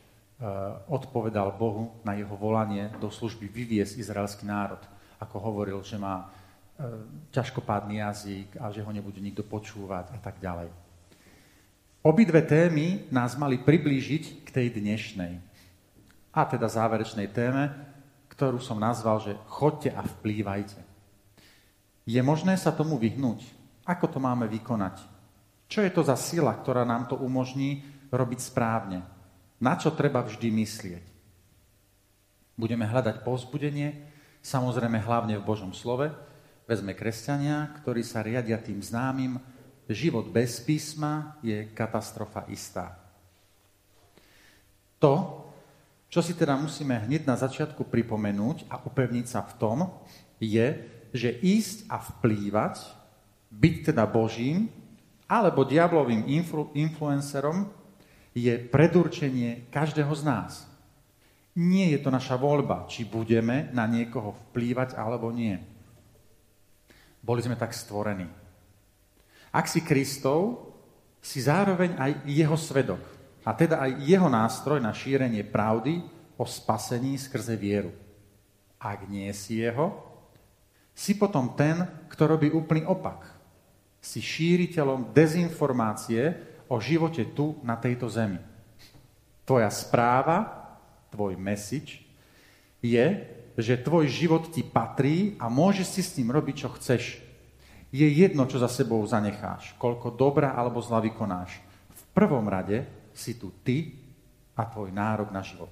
odpovedal 0.86 1.58
Bohu 1.58 1.98
na 2.06 2.14
jeho 2.14 2.38
volanie 2.38 2.94
do 3.02 3.10
služby 3.10 3.50
vyviesť 3.50 3.98
izraelský 3.98 4.46
národ. 4.46 4.82
Ako 5.18 5.42
hovoril, 5.42 5.82
že 5.82 5.98
má 5.98 6.30
E, 6.78 6.86
ťažkopádny 7.34 8.06
jazyk 8.06 8.50
a 8.62 8.70
že 8.70 8.86
ho 8.86 8.92
nebude 8.94 9.18
nikto 9.18 9.42
počúvať 9.42 10.14
a 10.14 10.20
tak 10.22 10.38
ďalej. 10.38 10.70
Obidve 12.06 12.46
témy 12.46 13.10
nás 13.10 13.34
mali 13.34 13.58
priblížiť 13.58 14.46
k 14.46 14.50
tej 14.54 14.78
dnešnej 14.78 15.42
a 16.30 16.42
teda 16.46 16.70
záverečnej 16.70 17.34
téme, 17.34 17.74
ktorú 18.30 18.62
som 18.62 18.78
nazval, 18.78 19.26
že 19.26 19.34
chodte 19.50 19.90
a 19.90 20.06
vplývajte. 20.06 20.78
Je 22.06 22.22
možné 22.22 22.54
sa 22.62 22.70
tomu 22.70 23.02
vyhnúť? 23.02 23.42
Ako 23.82 24.06
to 24.14 24.22
máme 24.22 24.46
vykonať? 24.46 25.02
Čo 25.66 25.82
je 25.82 25.90
to 25.90 26.06
za 26.06 26.14
sila, 26.14 26.54
ktorá 26.54 26.86
nám 26.86 27.10
to 27.10 27.18
umožní 27.18 27.82
robiť 28.14 28.40
správne? 28.54 29.02
Na 29.58 29.74
čo 29.74 29.90
treba 29.90 30.22
vždy 30.22 30.54
myslieť? 30.54 31.06
Budeme 32.58 32.86
hľadať 32.86 33.22
povzbudenie, 33.26 34.06
samozrejme 34.42 35.02
hlavne 35.02 35.38
v 35.38 35.48
Božom 35.48 35.74
slove, 35.74 36.10
vezme 36.70 36.94
kresťania, 36.94 37.74
ktorí 37.82 38.02
sa 38.06 38.22
riadia 38.22 38.58
tým 38.62 38.82
známym, 38.82 39.42
život 39.88 40.28
bez 40.28 40.60
písma 40.62 41.40
je 41.40 41.70
katastrofa 41.72 42.44
istá. 42.52 43.00
To, 45.00 45.46
čo 46.10 46.20
si 46.26 46.34
teda 46.34 46.58
musíme 46.58 46.98
hneď 47.08 47.28
na 47.28 47.38
začiatku 47.38 47.86
pripomenúť 47.88 48.66
a 48.68 48.82
upevniť 48.82 49.26
sa 49.28 49.46
v 49.46 49.54
tom, 49.62 49.78
je, 50.42 50.82
že 51.14 51.30
ísť 51.40 51.90
a 51.90 52.02
vplývať, 52.02 52.84
byť 53.54 53.76
teda 53.92 54.04
Božím 54.10 54.68
alebo 55.28 55.68
diablovým 55.68 56.28
influ- 56.28 56.72
influencerom 56.76 57.68
je 58.38 58.54
predurčenie 58.70 59.72
každého 59.74 60.14
z 60.14 60.24
nás. 60.28 60.52
Nie 61.58 61.90
je 61.98 62.00
to 62.06 62.14
naša 62.14 62.38
voľba, 62.38 62.86
či 62.86 63.08
budeme 63.08 63.74
na 63.74 63.90
niekoho 63.90 64.38
vplývať 64.50 64.94
alebo 64.94 65.34
nie. 65.34 65.58
Boli 67.26 67.42
sme 67.42 67.58
tak 67.58 67.74
stvorení. 67.74 68.30
Ak 69.50 69.66
si 69.66 69.82
Kristov, 69.82 70.68
si 71.18 71.42
zároveň 71.42 71.98
aj 71.98 72.12
jeho 72.30 72.56
svedok. 72.56 73.02
A 73.48 73.56
teda 73.56 73.80
aj 73.84 74.04
jeho 74.04 74.28
nástroj 74.28 74.80
na 74.80 74.92
šírenie 74.92 75.44
pravdy 75.44 76.04
o 76.36 76.44
spasení 76.46 77.16
skrze 77.18 77.56
vieru. 77.56 77.92
Ak 78.78 79.08
nie 79.10 79.32
si 79.34 79.64
jeho, 79.64 79.98
si 80.94 81.18
potom 81.18 81.56
ten, 81.58 81.84
kto 82.12 82.38
robí 82.38 82.52
úplný 82.52 82.86
opak. 82.86 83.28
Si 84.04 84.22
šíriteľom 84.22 85.12
dezinformácie 85.12 86.38
o 86.68 86.78
živote 86.80 87.24
tu 87.32 87.60
na 87.64 87.76
tejto 87.80 88.08
zemi. 88.12 88.40
Tvoja 89.48 89.72
správa, 89.72 90.68
tvoj 91.12 91.40
message 91.40 92.04
je, 92.84 93.24
že 93.58 93.82
tvoj 93.82 94.06
život 94.06 94.54
ti 94.54 94.62
patrí 94.62 95.34
a 95.42 95.50
môžeš 95.50 95.88
si 95.88 96.02
s 96.04 96.16
ním 96.20 96.30
robiť, 96.30 96.56
čo 96.56 96.70
chceš. 96.76 97.24
Je 97.90 98.06
jedno, 98.06 98.46
čo 98.46 98.60
za 98.60 98.68
sebou 98.68 99.00
zanecháš, 99.08 99.74
koľko 99.80 100.14
dobra 100.14 100.54
alebo 100.54 100.84
zla 100.84 101.00
vykonáš. 101.00 101.58
V 101.96 102.04
prvom 102.12 102.46
rade 102.46 102.84
si 103.16 103.34
tu 103.40 103.50
ty 103.64 103.96
a 104.54 104.68
tvoj 104.68 104.92
nárok 104.92 105.32
na 105.32 105.42
život. 105.42 105.72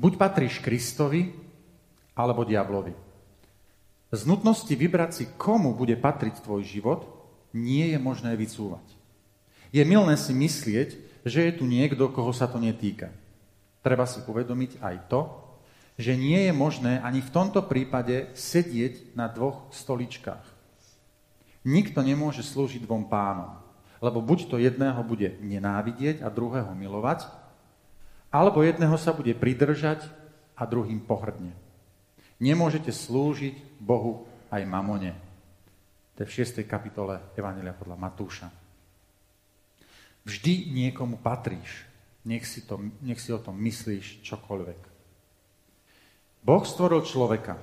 Buď 0.00 0.16
patríš 0.16 0.58
Kristovi, 0.64 1.50
alebo 2.16 2.44
diablovi. 2.44 2.92
Z 4.10 4.26
nutnosti 4.26 4.72
vybrať 4.74 5.10
si, 5.14 5.24
komu 5.38 5.72
bude 5.72 5.94
patriť 5.94 6.42
tvoj 6.42 6.66
život, 6.66 7.06
nie 7.54 7.90
je 7.90 7.98
možné 7.98 8.34
vycúvať. 8.34 8.84
Je 9.70 9.82
milné 9.86 10.18
si 10.18 10.34
myslieť, 10.34 10.98
že 11.22 11.40
je 11.46 11.52
tu 11.54 11.64
niekto, 11.68 12.10
koho 12.10 12.32
sa 12.34 12.50
to 12.50 12.58
netýka. 12.58 13.12
Treba 13.80 14.04
si 14.04 14.20
uvedomiť 14.24 14.82
aj 14.82 14.96
to, 15.08 15.20
že 16.00 16.16
nie 16.16 16.48
je 16.48 16.52
možné 16.52 16.98
ani 17.04 17.20
v 17.20 17.32
tomto 17.32 17.64
prípade 17.68 18.32
sedieť 18.32 19.12
na 19.12 19.28
dvoch 19.28 19.68
stoličkách. 19.70 20.42
Nikto 21.68 22.00
nemôže 22.00 22.40
slúžiť 22.40 22.88
dvom 22.88 23.12
pánom, 23.12 23.60
lebo 24.00 24.24
buď 24.24 24.48
to 24.48 24.56
jedného 24.56 25.00
bude 25.04 25.36
nenávidieť 25.44 26.24
a 26.24 26.32
druhého 26.32 26.72
milovať, 26.72 27.28
Alebo 28.30 28.62
jedného 28.62 28.94
sa 28.94 29.10
bude 29.10 29.34
pridržať 29.34 30.06
a 30.54 30.62
druhým 30.62 31.02
pohrdne. 31.02 31.50
Nemôžete 32.38 32.94
slúžiť 32.94 33.82
Bohu 33.82 34.24
aj 34.54 34.62
mamone. 34.70 35.18
To 36.20 36.28
je 36.28 36.36
v 36.36 36.44
6. 36.44 36.68
kapitole 36.68 37.16
Evangelia 37.32 37.72
podľa 37.72 37.96
Matúša. 37.96 38.52
Vždy 40.28 40.68
niekomu 40.68 41.16
patríš. 41.16 41.88
Nech 42.28 42.44
si, 42.44 42.60
to, 42.60 42.76
nech 43.00 43.16
si 43.16 43.32
o 43.32 43.40
tom 43.40 43.56
myslíš 43.56 44.20
čokoľvek. 44.28 44.80
Boh 46.44 46.60
stvoril 46.60 47.08
človeka. 47.08 47.56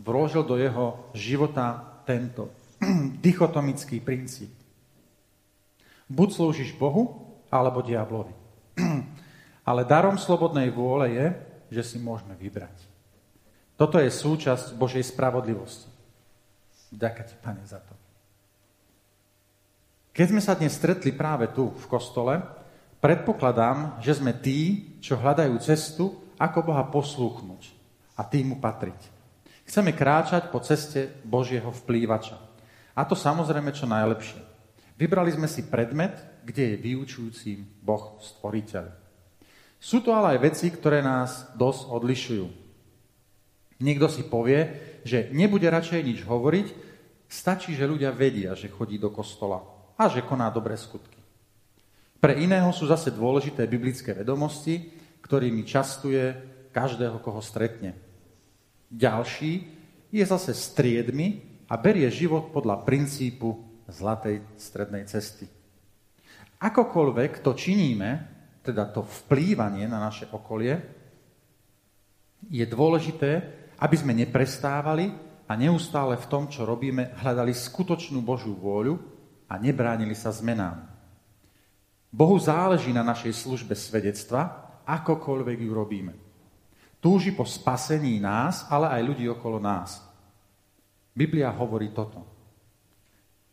Vložil 0.00 0.40
do 0.40 0.56
jeho 0.56 1.12
života 1.12 2.00
tento 2.08 2.48
dichotomický 3.28 4.00
princíp. 4.00 4.56
Buď 6.08 6.28
slúžiš 6.32 6.80
Bohu, 6.80 7.28
alebo 7.52 7.84
diablovi. 7.84 8.32
Ale 9.68 9.84
darom 9.84 10.16
slobodnej 10.16 10.72
vôle 10.72 11.12
je, 11.12 11.26
že 11.76 11.82
si 11.84 11.96
môžeme 12.00 12.32
vybrať. 12.40 12.72
Toto 13.76 14.00
je 14.00 14.08
súčasť 14.08 14.80
Božej 14.80 15.04
spravodlivosti. 15.04 15.97
Ďakujem 16.88 17.26
ti, 17.28 17.34
Pane, 17.40 17.62
za 17.68 17.80
to. 17.84 17.94
Keď 20.16 20.26
sme 20.34 20.42
sa 20.42 20.58
dnes 20.58 20.74
stretli 20.74 21.14
práve 21.14 21.46
tu, 21.54 21.70
v 21.70 21.86
kostole, 21.86 22.42
predpokladám, 22.98 24.02
že 24.02 24.18
sme 24.18 24.34
tí, 24.34 24.90
čo 24.98 25.14
hľadajú 25.14 25.54
cestu, 25.62 26.10
ako 26.40 26.74
Boha 26.74 26.82
poslúchnuť 26.90 27.62
a 28.18 28.26
tým 28.26 28.54
mu 28.54 28.56
patriť. 28.58 28.98
Chceme 29.68 29.94
kráčať 29.94 30.48
po 30.50 30.58
ceste 30.64 31.12
Božieho 31.22 31.70
vplývača. 31.70 32.40
A 32.98 33.06
to 33.06 33.14
samozrejme 33.14 33.70
čo 33.70 33.86
najlepšie. 33.86 34.40
Vybrali 34.98 35.30
sme 35.30 35.46
si 35.46 35.62
predmet, 35.70 36.18
kde 36.42 36.74
je 36.74 36.82
vyučujúcim 36.82 37.62
Boh 37.78 38.18
stvoriteľ. 38.18 38.90
Sú 39.78 40.02
to 40.02 40.10
ale 40.10 40.34
aj 40.34 40.50
veci, 40.50 40.66
ktoré 40.74 40.98
nás 40.98 41.46
dosť 41.54 41.94
odlišujú. 41.94 42.46
Niekto 43.78 44.10
si 44.10 44.26
povie, 44.26 44.87
že 45.08 45.32
nebude 45.32 45.64
radšej 45.64 46.04
nič 46.04 46.18
hovoriť, 46.28 46.66
stačí, 47.24 47.72
že 47.72 47.88
ľudia 47.88 48.12
vedia, 48.12 48.52
že 48.52 48.68
chodí 48.68 49.00
do 49.00 49.08
kostola 49.08 49.64
a 49.96 50.04
že 50.12 50.20
koná 50.20 50.52
dobré 50.52 50.76
skutky. 50.76 51.16
Pre 52.20 52.34
iného 52.36 52.68
sú 52.76 52.84
zase 52.84 53.08
dôležité 53.08 53.64
biblické 53.64 54.12
vedomosti, 54.12 54.92
ktorými 55.24 55.64
častuje 55.64 56.36
každého, 56.76 57.24
koho 57.24 57.40
stretne. 57.40 57.96
Ďalší 58.92 59.52
je 60.12 60.24
zase 60.24 60.52
striedmi 60.52 61.40
a 61.68 61.80
berie 61.80 62.08
život 62.12 62.52
podľa 62.52 62.84
princípu 62.84 63.54
zlatej 63.88 64.44
strednej 64.60 65.08
cesty. 65.08 65.48
Akokoľvek 66.58 67.40
to 67.40 67.54
činíme, 67.54 68.10
teda 68.66 68.90
to 68.90 69.06
vplývanie 69.06 69.86
na 69.86 70.02
naše 70.02 70.26
okolie, 70.34 70.74
je 72.50 72.64
dôležité, 72.66 73.57
aby 73.78 73.96
sme 73.96 74.12
neprestávali 74.14 75.14
a 75.48 75.52
neustále 75.56 76.18
v 76.18 76.26
tom, 76.26 76.50
čo 76.50 76.66
robíme, 76.66 77.14
hľadali 77.22 77.54
skutočnú 77.54 78.20
Božiu 78.20 78.58
vôľu 78.58 78.98
a 79.48 79.56
nebránili 79.56 80.12
sa 80.12 80.28
zmenám. 80.34 80.84
Bohu 82.12 82.36
záleží 82.36 82.92
na 82.92 83.06
našej 83.06 83.32
službe 83.32 83.72
svedectva, 83.72 84.68
akokoľvek 84.84 85.58
ju 85.64 85.72
robíme. 85.72 86.14
Túži 86.98 87.30
po 87.30 87.46
spasení 87.46 88.18
nás, 88.18 88.66
ale 88.66 88.90
aj 88.90 89.02
ľudí 89.06 89.24
okolo 89.30 89.62
nás. 89.62 90.02
Biblia 91.14 91.52
hovorí 91.54 91.94
toto. 91.94 92.26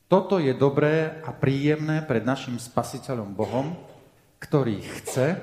Toto 0.05 0.37
je 0.37 0.53
dobré 0.53 1.21
a 1.25 1.33
príjemné 1.33 2.05
pred 2.05 2.21
našim 2.21 2.57
spasiteľom 2.61 3.33
Bohom, 3.33 3.73
ktorý 4.37 4.77
chce, 4.81 5.37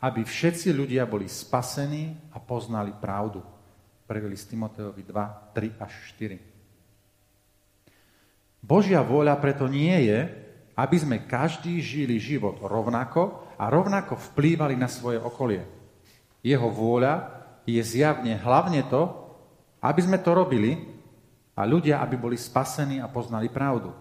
aby 0.00 0.24
všetci 0.24 0.72
ľudia 0.72 1.04
boli 1.04 1.28
spasení 1.28 2.32
a 2.32 2.40
poznali 2.40 2.92
pravdu. 2.96 3.53
1. 4.04 4.28
list 4.28 4.52
Timoteovi 4.52 5.00
2, 5.00 5.56
3 5.56 5.80
až 5.80 5.92
4. 6.20 6.36
Božia 8.60 9.00
vôľa 9.00 9.40
preto 9.40 9.64
nie 9.64 9.96
je, 10.08 10.28
aby 10.76 10.96
sme 11.00 11.24
každý 11.24 11.80
žili 11.80 12.20
život 12.20 12.60
rovnako 12.60 13.40
a 13.56 13.72
rovnako 13.72 14.20
vplývali 14.32 14.76
na 14.76 14.92
svoje 14.92 15.16
okolie. 15.16 15.64
Jeho 16.44 16.68
vôľa 16.68 17.32
je 17.64 17.80
zjavne 17.80 18.36
hlavne 18.36 18.84
to, 18.92 19.08
aby 19.80 20.00
sme 20.04 20.20
to 20.20 20.36
robili, 20.36 20.94
a 21.54 21.62
ľudia, 21.62 22.02
aby 22.02 22.18
boli 22.18 22.34
spasení 22.34 22.98
a 22.98 23.06
poznali 23.06 23.46
pravdu. 23.46 23.94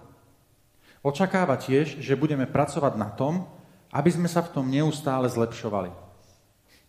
Očakáva 1.06 1.54
tiež, 1.56 2.02
že 2.02 2.18
budeme 2.18 2.50
pracovať 2.50 2.94
na 2.98 3.13
tom, 3.13 3.46
aby 3.94 4.10
sme 4.10 4.26
sa 4.26 4.42
v 4.42 4.52
tom 4.58 4.66
neustále 4.66 5.30
zlepšovali. 5.30 5.94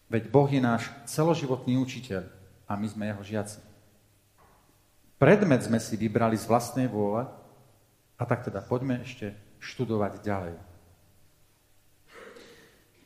Veď 0.09 0.22
Boh 0.33 0.48
je 0.48 0.62
náš 0.64 0.88
celoživotný 1.05 1.77
učiteľ 1.77 2.34
a 2.64 2.77
my 2.77 2.87
sme 2.88 3.09
jeho 3.09 3.22
žiaci. 3.22 3.61
Predmet 5.20 5.64
sme 5.64 5.79
si 5.81 5.94
vybrali 5.96 6.37
z 6.37 6.48
vlastnej 6.48 6.90
vôle 6.90 7.24
a 8.18 8.22
tak 8.27 8.44
teda 8.44 8.61
poďme 8.61 9.00
ešte 9.03 9.33
študovať 9.62 10.20
ďalej. 10.20 10.57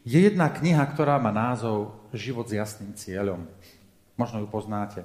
Je 0.08 0.18
jedna 0.24 0.48
kniha, 0.48 0.80
ktorá 0.88 1.20
má 1.20 1.28
názov 1.28 1.92
Život 2.16 2.48
s 2.48 2.56
jasným 2.56 2.96
cieľom. 2.96 3.44
Možno 4.16 4.40
ju 4.40 4.48
poznáte. 4.48 5.04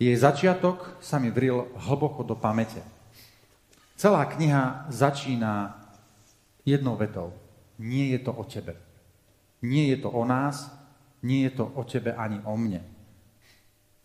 Jej 0.00 0.16
začiatok 0.16 0.96
sa 1.04 1.20
mi 1.20 1.28
vril 1.28 1.68
hlboko 1.76 2.24
do 2.24 2.32
pamäte. 2.32 2.80
Celá 3.94 4.24
kniha 4.24 4.88
začína 4.88 5.76
jednou 6.64 6.96
vetou. 6.96 7.36
Nie 7.76 8.16
je 8.16 8.20
to 8.24 8.32
o 8.32 8.42
tebe. 8.48 8.74
Nie 9.60 9.92
je 9.94 10.02
to 10.02 10.10
o 10.10 10.24
nás, 10.24 10.72
nie 11.22 11.44
je 11.46 11.60
to 11.60 11.68
o 11.72 11.82
tebe 11.84 12.16
ani 12.16 12.40
o 12.48 12.56
mne. 12.56 12.93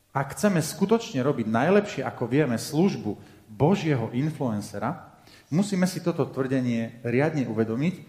Ak 0.10 0.34
chceme 0.34 0.58
skutočne 0.58 1.22
robiť 1.22 1.46
najlepšie, 1.46 2.02
ako 2.02 2.26
vieme, 2.26 2.58
službu 2.58 3.14
Božieho 3.46 4.10
influencera, 4.10 5.14
musíme 5.54 5.86
si 5.86 6.02
toto 6.02 6.26
tvrdenie 6.26 7.06
riadne 7.06 7.46
uvedomiť 7.46 8.02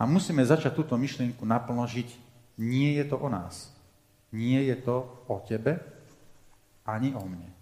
a 0.00 0.08
musíme 0.08 0.40
začať 0.40 0.72
túto 0.72 0.96
myšlienku 0.96 1.44
naplno 1.44 1.84
žiť. 1.84 2.08
Nie 2.56 2.96
je 3.00 3.04
to 3.12 3.20
o 3.20 3.28
nás. 3.28 3.68
Nie 4.32 4.64
je 4.64 4.76
to 4.80 5.04
o 5.28 5.36
tebe, 5.44 5.76
ani 6.88 7.12
o 7.12 7.20
mne. 7.20 7.52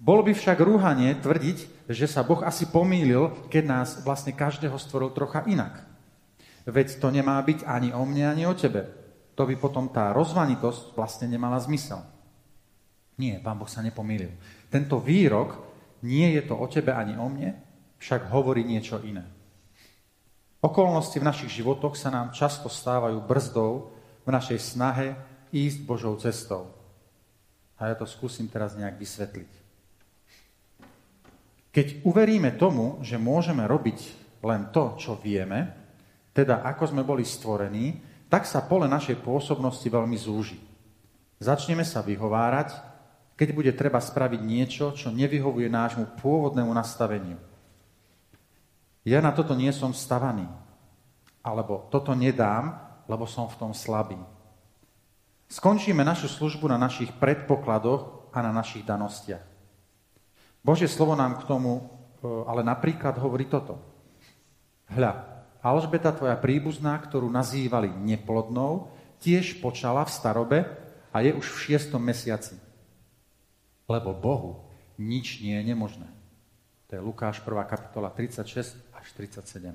Bolo 0.00 0.24
by 0.24 0.32
však 0.32 0.62
rúhanie 0.64 1.12
tvrdiť, 1.18 1.90
že 1.90 2.06
sa 2.08 2.24
Boh 2.24 2.40
asi 2.40 2.70
pomýlil, 2.70 3.34
keď 3.52 3.64
nás 3.66 3.88
vlastne 4.00 4.32
každého 4.32 4.78
stvoril 4.80 5.12
trocha 5.12 5.44
inak. 5.44 5.82
Veď 6.64 7.02
to 7.02 7.10
nemá 7.12 7.36
byť 7.42 7.66
ani 7.66 7.90
o 7.92 8.06
mne, 8.06 8.24
ani 8.32 8.44
o 8.46 8.54
tebe. 8.56 8.88
To 9.36 9.44
by 9.44 9.58
potom 9.60 9.92
tá 9.92 10.14
rozvanitosť 10.16 10.96
vlastne 10.96 11.26
nemala 11.28 11.60
zmysel. 11.60 12.00
Nie, 13.20 13.36
pán 13.44 13.60
Boh 13.60 13.68
sa 13.68 13.84
nepomýlil. 13.84 14.32
Tento 14.72 14.96
výrok, 14.96 15.60
nie 16.08 16.32
je 16.40 16.42
to 16.48 16.56
o 16.56 16.64
tebe 16.64 16.96
ani 16.96 17.20
o 17.20 17.28
mne, 17.28 17.52
však 18.00 18.32
hovorí 18.32 18.64
niečo 18.64 18.96
iné. 19.04 19.28
Okolnosti 20.64 21.20
v 21.20 21.28
našich 21.28 21.60
životoch 21.60 22.00
sa 22.00 22.08
nám 22.08 22.32
často 22.32 22.72
stávajú 22.72 23.20
brzdou 23.20 23.92
v 24.24 24.30
našej 24.32 24.56
snahe 24.60 25.16
ísť 25.52 25.84
Božou 25.84 26.16
cestou. 26.16 26.72
A 27.76 27.92
ja 27.92 27.94
to 27.96 28.08
skúsim 28.08 28.48
teraz 28.48 28.72
nejak 28.76 28.96
vysvetliť. 28.96 29.52
Keď 31.70 32.04
uveríme 32.08 32.56
tomu, 32.56 33.00
že 33.04 33.20
môžeme 33.20 33.64
robiť 33.68 33.98
len 34.44 34.72
to, 34.72 34.96
čo 34.96 35.16
vieme, 35.20 35.76
teda 36.32 36.64
ako 36.64 36.92
sme 36.92 37.04
boli 37.04 37.24
stvorení, 37.24 38.00
tak 38.32 38.48
sa 38.48 38.64
pole 38.64 38.88
našej 38.88 39.20
pôsobnosti 39.20 39.84
veľmi 39.84 40.16
zúži. 40.16 40.60
Začneme 41.40 41.88
sa 41.88 42.04
vyhovárať, 42.04 42.89
keď 43.40 43.56
bude 43.56 43.72
treba 43.72 43.96
spraviť 43.96 44.44
niečo, 44.44 44.92
čo 44.92 45.08
nevyhovuje 45.08 45.72
nášmu 45.72 46.20
pôvodnému 46.20 46.68
nastaveniu. 46.76 47.40
Ja 49.00 49.24
na 49.24 49.32
toto 49.32 49.56
nie 49.56 49.72
som 49.72 49.96
stavaný. 49.96 50.44
Alebo 51.40 51.88
toto 51.88 52.12
nedám, 52.12 52.76
lebo 53.08 53.24
som 53.24 53.48
v 53.48 53.56
tom 53.56 53.72
slabý. 53.72 54.20
Skončíme 55.48 56.04
našu 56.04 56.28
službu 56.28 56.68
na 56.68 56.76
našich 56.76 57.16
predpokladoch 57.16 58.28
a 58.28 58.44
na 58.44 58.52
našich 58.52 58.84
danostiach. 58.84 59.40
Božie 60.60 60.84
slovo 60.84 61.16
nám 61.16 61.40
k 61.40 61.48
tomu 61.48 61.80
e, 61.80 61.82
ale 62.44 62.60
napríklad 62.60 63.16
hovorí 63.16 63.48
toto. 63.48 63.80
Hľa, 64.92 65.16
Alžbeta, 65.64 66.12
tvoja 66.12 66.36
príbuzná, 66.36 66.92
ktorú 67.00 67.32
nazývali 67.32 67.88
neplodnou, 67.88 68.92
tiež 69.24 69.64
počala 69.64 70.04
v 70.04 70.12
starobe 70.12 70.58
a 71.08 71.24
je 71.24 71.32
už 71.32 71.56
v 71.56 71.60
šiestom 71.72 72.04
mesiaci. 72.04 72.69
Lebo 73.90 74.14
Bohu 74.14 74.70
nič 74.94 75.42
nie 75.42 75.58
je 75.58 75.66
nemožné. 75.66 76.06
To 76.86 76.94
je 76.94 77.02
Lukáš 77.02 77.42
1. 77.42 77.50
kapitola 77.66 78.06
36 78.14 78.78
až 78.94 79.06
37. 79.18 79.74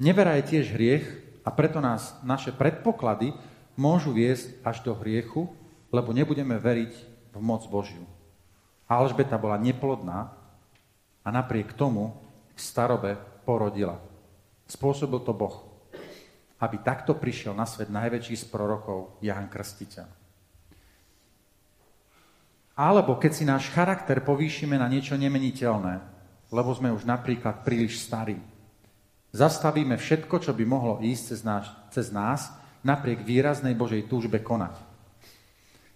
Nevera 0.00 0.40
je 0.40 0.48
tiež 0.48 0.72
hriech 0.72 1.04
a 1.44 1.52
preto 1.52 1.84
nás 1.84 2.16
naše 2.24 2.56
predpoklady 2.56 3.36
môžu 3.76 4.16
viesť 4.16 4.64
až 4.64 4.80
do 4.80 4.96
hriechu, 4.96 5.52
lebo 5.92 6.16
nebudeme 6.16 6.56
veriť 6.56 6.92
v 7.36 7.38
moc 7.44 7.68
Božiu. 7.68 8.08
Alžbeta 8.88 9.36
bola 9.36 9.60
neplodná 9.60 10.32
a 11.20 11.28
napriek 11.28 11.76
tomu 11.76 12.16
v 12.56 12.60
starobe 12.64 13.20
porodila. 13.44 14.00
Spôsobil 14.64 15.20
to 15.20 15.36
Boh. 15.36 15.68
aby 16.60 16.76
takto 16.84 17.16
prišiel 17.16 17.56
na 17.56 17.64
svet 17.64 17.88
najväčší 17.88 18.36
z 18.36 18.44
prorokov, 18.52 19.16
Jan 19.24 19.48
Krstiteľ. 19.48 20.19
Alebo 22.80 23.20
keď 23.20 23.32
si 23.36 23.44
náš 23.44 23.68
charakter 23.76 24.24
povýšime 24.24 24.80
na 24.80 24.88
niečo 24.88 25.12
nemeniteľné, 25.20 26.00
lebo 26.48 26.72
sme 26.72 26.88
už 26.88 27.04
napríklad 27.04 27.60
príliš 27.60 28.00
starí. 28.00 28.40
Zastavíme 29.36 30.00
všetko, 30.00 30.40
čo 30.40 30.56
by 30.56 30.64
mohlo 30.64 30.96
ísť 31.04 31.22
cez, 31.28 31.40
náš, 31.44 31.68
cez 31.92 32.08
nás, 32.08 32.48
napriek 32.80 33.20
výraznej 33.20 33.76
Božej 33.76 34.08
túžbe 34.08 34.40
konať. 34.40 34.80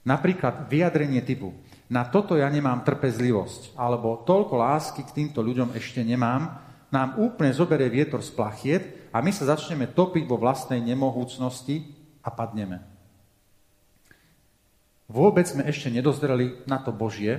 Napríklad 0.04 0.68
vyjadrenie 0.68 1.24
typu 1.24 1.56
na 1.88 2.04
toto 2.04 2.36
ja 2.36 2.52
nemám 2.52 2.84
trpezlivosť, 2.84 3.76
alebo 3.80 4.20
toľko 4.24 4.54
lásky 4.60 5.08
k 5.08 5.14
týmto 5.24 5.40
ľuďom 5.40 5.72
ešte 5.72 6.04
nemám, 6.04 6.60
nám 6.92 7.16
úplne 7.16 7.56
zoberie 7.56 7.88
vietor 7.88 8.20
z 8.20 8.28
plachiet 8.36 8.84
a 9.08 9.24
my 9.24 9.32
sa 9.32 9.48
začneme 9.56 9.88
topiť 9.88 10.28
vo 10.28 10.36
vlastnej 10.36 10.84
nemohúcnosti 10.84 11.96
a 12.20 12.28
padneme. 12.28 12.93
Vôbec 15.14 15.46
sme 15.46 15.62
ešte 15.70 15.94
nedozreli 15.94 16.66
na 16.66 16.82
to 16.82 16.90
Božie, 16.90 17.38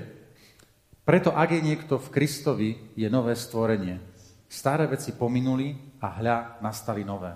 preto 1.03 1.35
ak 1.35 1.51
je 1.51 1.61
niekto 1.61 1.99
v 1.99 2.07
Kristovi, 2.07 2.69
je 2.95 3.11
nové 3.11 3.35
stvorenie. 3.35 3.99
Staré 4.47 4.87
veci 4.87 5.11
pominuli 5.11 5.75
a 5.99 6.07
hľa 6.17 6.63
nastali 6.63 7.03
nové. 7.03 7.35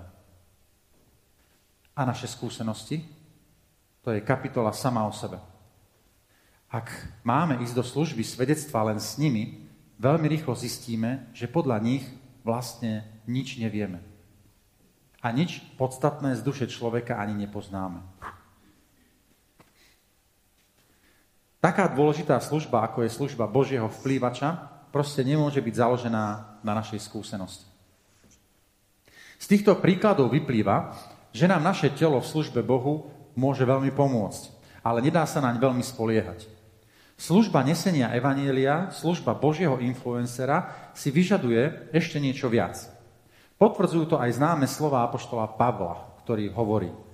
A 1.92 2.00
naše 2.08 2.24
skúsenosti? 2.24 3.04
To 4.00 4.16
je 4.16 4.24
kapitola 4.24 4.72
sama 4.72 5.04
o 5.04 5.12
sebe. 5.12 5.36
Ak 6.72 6.88
máme 7.20 7.60
ísť 7.60 7.76
do 7.76 7.84
služby 7.84 8.24
svedectva 8.24 8.88
len 8.88 8.96
s 8.96 9.20
nimi, 9.20 9.68
veľmi 10.00 10.24
rýchlo 10.24 10.56
zistíme, 10.56 11.28
že 11.36 11.52
podľa 11.52 11.84
nich 11.84 12.08
vlastne 12.40 13.04
nič 13.28 13.60
nevieme. 13.60 14.00
A 15.20 15.36
nič 15.36 15.60
podstatné 15.76 16.32
z 16.32 16.40
duše 16.40 16.64
človeka 16.64 17.20
ani 17.20 17.36
nepoznáme. 17.44 18.00
Taká 21.60 21.92
dôležitá 21.92 22.40
služba, 22.40 22.80
ako 22.88 23.04
je 23.04 23.12
služba 23.12 23.44
Božieho 23.44 23.92
vplývača, 24.00 24.80
proste 24.88 25.20
nemôže 25.20 25.60
byť 25.60 25.74
založená 25.76 26.24
na 26.64 26.72
našej 26.72 27.04
skúsenosti. 27.04 27.68
Z 29.36 29.44
týchto 29.44 29.76
príkladov 29.76 30.32
vyplýva, 30.32 30.96
že 31.36 31.44
nám 31.44 31.60
naše 31.60 31.92
telo 31.92 32.16
v 32.24 32.30
službe 32.32 32.64
Bohu 32.64 33.12
môže 33.36 33.68
veľmi 33.68 33.92
pomôcť, 33.92 34.42
ale 34.80 35.04
nedá 35.04 35.28
sa 35.28 35.44
naň 35.44 35.60
veľmi 35.60 35.84
spoliehať. 35.84 36.48
Služba 37.20 37.60
nesenia 37.60 38.16
Evanielia, 38.16 38.88
služba 38.96 39.36
Božieho 39.36 39.76
influencera 39.84 40.72
si 40.96 41.12
vyžaduje 41.12 41.92
ešte 41.92 42.16
niečo 42.16 42.48
viac. 42.48 42.88
Potvrdzujú 43.60 44.04
to 44.08 44.16
aj 44.16 44.40
známe 44.40 44.64
slova 44.64 45.04
apoštola 45.04 45.44
Pavla, 45.60 46.24
ktorý 46.24 46.48
hovorí– 46.56 46.88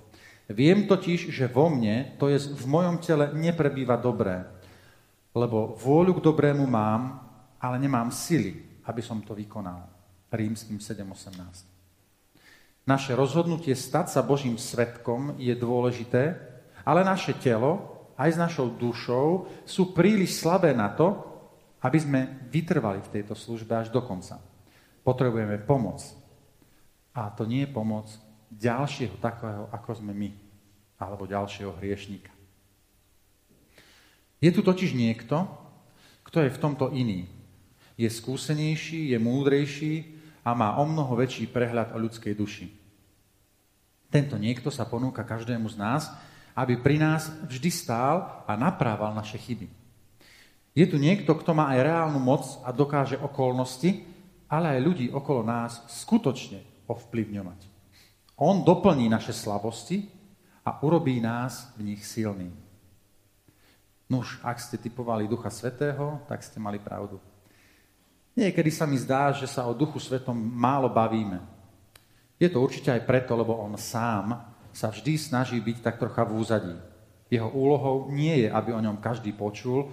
Viem 0.47 0.87
totiž, 0.87 1.27
že 1.27 1.51
vo 1.51 1.67
mne, 1.67 2.15
to 2.15 2.31
je 2.31 2.39
v 2.39 2.65
mojom 2.71 3.03
tele, 3.03 3.35
neprebýva 3.35 3.99
dobré. 3.99 4.47
Lebo 5.35 5.75
vôľu 5.75 6.17
k 6.17 6.23
dobrému 6.23 6.63
mám, 6.63 7.19
ale 7.59 7.75
nemám 7.75 8.07
sily, 8.15 8.55
aby 8.87 9.03
som 9.03 9.19
to 9.19 9.35
vykonal. 9.35 9.83
Rímským 10.31 10.79
7.18. 10.79 12.87
Naše 12.87 13.11
rozhodnutie 13.19 13.75
stať 13.75 14.15
sa 14.15 14.23
Božím 14.23 14.55
svetkom 14.55 15.35
je 15.35 15.51
dôležité, 15.51 16.39
ale 16.87 17.03
naše 17.03 17.35
telo 17.35 18.07
aj 18.15 18.31
s 18.31 18.39
našou 18.39 18.71
dušou 18.71 19.51
sú 19.67 19.91
príliš 19.91 20.39
slabé 20.39 20.71
na 20.71 20.87
to, 20.95 21.27
aby 21.83 21.99
sme 21.99 22.47
vytrvali 22.47 23.03
v 23.03 23.19
tejto 23.19 23.35
službe 23.35 23.75
až 23.75 23.91
do 23.91 23.99
konca. 23.99 24.39
Potrebujeme 25.03 25.59
pomoc. 25.59 26.07
A 27.11 27.27
to 27.35 27.43
nie 27.43 27.67
je 27.67 27.75
pomoc 27.75 28.07
ďalšieho 28.51 29.19
takého, 29.19 29.67
ako 29.71 30.03
sme 30.03 30.13
my, 30.15 30.29
alebo 30.97 31.29
ďalšieho 31.29 31.75
hriešníka. 31.77 32.31
Je 34.37 34.49
tu 34.53 34.61
totiž 34.61 34.93
niekto, 34.93 35.49
kto 36.23 36.45
je 36.45 36.53
v 36.53 36.61
tomto 36.61 36.93
iný. 36.93 37.25
Je 37.97 38.05
skúsenejší, 38.05 39.09
je 39.11 39.17
múdrejší 39.17 39.95
a 40.45 40.53
má 40.53 40.77
o 40.77 40.85
mnoho 40.85 41.17
väčší 41.17 41.49
prehľad 41.49 41.91
o 41.95 41.97
ľudskej 41.97 42.37
duši. 42.37 42.69
Tento 44.07 44.37
niekto 44.37 44.69
sa 44.71 44.87
ponúka 44.87 45.25
každému 45.25 45.67
z 45.67 45.77
nás, 45.81 46.03
aby 46.53 46.77
pri 46.79 47.01
nás 47.01 47.29
vždy 47.45 47.69
stál 47.73 48.45
a 48.45 48.53
naprával 48.55 49.11
naše 49.13 49.37
chyby. 49.37 49.67
Je 50.77 50.85
tu 50.85 51.01
niekto, 51.01 51.33
kto 51.33 51.57
má 51.57 51.73
aj 51.73 51.89
reálnu 51.89 52.21
moc 52.21 52.45
a 52.61 52.69
dokáže 52.69 53.17
okolnosti, 53.17 54.05
ale 54.45 54.77
aj 54.77 54.85
ľudí 54.85 55.05
okolo 55.09 55.41
nás 55.41 55.81
skutočne 55.89 56.61
ovplyvňovať. 56.85 57.76
On 58.37 58.61
doplní 58.61 59.09
naše 59.09 59.33
slabosti 59.33 60.05
a 60.61 60.83
urobí 60.85 61.17
nás 61.17 61.73
v 61.77 61.93
nich 61.93 62.05
silný. 62.05 62.53
Nuž, 64.07 64.39
ak 64.45 64.61
ste 64.61 64.77
typovali 64.77 65.27
Ducha 65.27 65.49
Svetého, 65.49 66.21
tak 66.29 66.45
ste 66.45 66.61
mali 66.61 66.79
pravdu. 66.79 67.19
Niekedy 68.37 68.69
sa 68.69 68.85
mi 68.85 68.95
zdá, 68.95 69.33
že 69.33 69.49
sa 69.49 69.65
o 69.65 69.73
Duchu 69.73 69.97
Svetom 69.97 70.37
málo 70.37 70.87
bavíme. 70.87 71.41
Je 72.37 72.45
to 72.47 72.61
určite 72.61 72.93
aj 72.93 73.03
preto, 73.09 73.33
lebo 73.33 73.57
on 73.57 73.73
sám 73.75 74.37
sa 74.69 74.93
vždy 74.93 75.17
snaží 75.17 75.57
byť 75.57 75.77
tak 75.81 75.97
trocha 75.97 76.21
v 76.21 76.37
úzadí. 76.37 76.75
Jeho 77.33 77.49
úlohou 77.49 78.13
nie 78.13 78.45
je, 78.45 78.49
aby 78.53 78.69
o 78.71 78.79
ňom 78.79 79.01
každý 79.01 79.33
počul, 79.33 79.89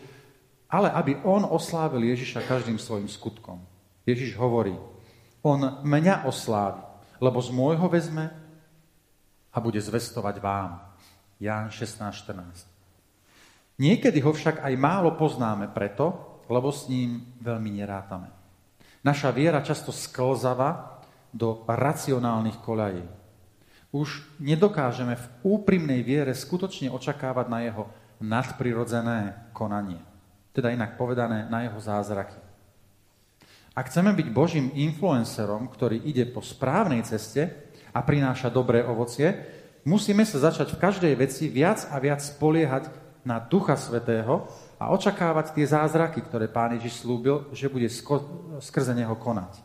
ale 0.69 0.93
aby 0.93 1.17
on 1.25 1.49
oslávil 1.49 2.05
Ježiša 2.13 2.45
každým 2.45 2.77
svojim 2.77 3.09
skutkom. 3.09 3.65
Ježiš 4.05 4.37
hovorí, 4.37 4.77
on 5.41 5.81
mňa 5.81 6.29
oslávi, 6.29 6.94
lebo 7.25 7.41
z 7.41 7.49
môjho 7.49 7.89
vezme 7.89 8.29
a 9.49 9.57
bude 9.57 9.81
zvestovať 9.81 10.45
vám. 10.45 10.85
Ján 11.41 11.73
16.14. 11.73 12.69
Niekedy 13.81 14.21
ho 14.21 14.31
však 14.37 14.61
aj 14.61 14.75
málo 14.77 15.17
poznáme 15.17 15.73
preto, 15.73 16.13
lebo 16.53 16.69
s 16.69 16.87
ním 16.93 17.25
veľmi 17.41 17.81
nerátame. 17.81 18.29
Naša 19.01 19.33
viera 19.33 19.65
často 19.65 19.89
sklzava 19.89 21.01
do 21.33 21.65
racionálnych 21.67 22.61
koľají. 22.61 23.05
Už 23.95 24.23
nedokážeme 24.43 25.17
v 25.17 25.27
úprimnej 25.43 26.03
viere 26.03 26.35
skutočne 26.35 26.91
očakávať 26.91 27.47
na 27.49 27.59
jeho 27.65 27.85
nadprirodzené 28.23 29.51
konanie. 29.55 30.03
Teda 30.55 30.71
inak 30.71 30.95
povedané, 30.95 31.51
na 31.51 31.67
jeho 31.67 31.79
zázraky. 31.83 32.44
Ak 33.75 33.91
chceme 33.91 34.15
byť 34.15 34.31
Božím 34.31 34.71
influencerom, 34.71 35.67
ktorý 35.67 35.99
ide 36.07 36.31
po 36.31 36.39
správnej 36.39 37.03
ceste 37.03 37.51
a 37.91 38.07
prináša 38.07 38.47
dobré 38.47 38.87
ovocie, 38.87 39.35
musíme 39.83 40.23
sa 40.23 40.39
začať 40.39 40.79
v 40.79 40.81
každej 40.81 41.13
veci 41.19 41.51
viac 41.51 41.91
a 41.91 41.99
viac 41.99 42.23
spoliehať 42.23 42.87
na 43.27 43.43
Ducha 43.43 43.75
Svetého 43.75 44.47
a 44.79 44.95
očakávať 44.95 45.59
tie 45.59 45.67
zázraky, 45.67 46.23
ktoré 46.23 46.47
Pán 46.47 46.79
Ježiš 46.79 47.03
slúbil, 47.03 47.51
že 47.51 47.67
bude 47.67 47.91
skrze 48.63 48.95
neho 48.95 49.19
konať. 49.19 49.59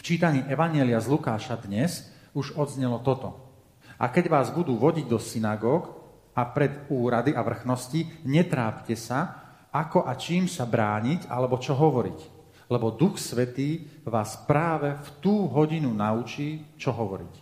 V 0.00 0.02
čítaní 0.02 0.40
Evanielia 0.48 1.04
z 1.04 1.12
Lukáša 1.12 1.60
dnes 1.60 2.08
už 2.32 2.56
odznelo 2.56 2.96
toto. 3.04 3.52
A 4.00 4.08
keď 4.08 4.32
vás 4.32 4.48
budú 4.48 4.80
vodiť 4.80 5.04
do 5.04 5.20
synagóg 5.20 6.00
a 6.32 6.48
pred 6.48 6.88
úrady 6.88 7.36
a 7.36 7.44
vrchnosti, 7.44 8.24
netrápte 8.24 8.96
sa, 8.96 9.41
ako 9.72 10.04
a 10.04 10.12
čím 10.20 10.44
sa 10.46 10.68
brániť, 10.68 11.32
alebo 11.32 11.56
čo 11.56 11.72
hovoriť. 11.72 12.44
Lebo 12.68 12.92
Duch 12.92 13.16
Svetý 13.16 13.88
vás 14.04 14.36
práve 14.44 14.96
v 14.96 15.08
tú 15.24 15.48
hodinu 15.48 15.92
naučí, 15.96 16.76
čo 16.76 16.92
hovoriť. 16.92 17.34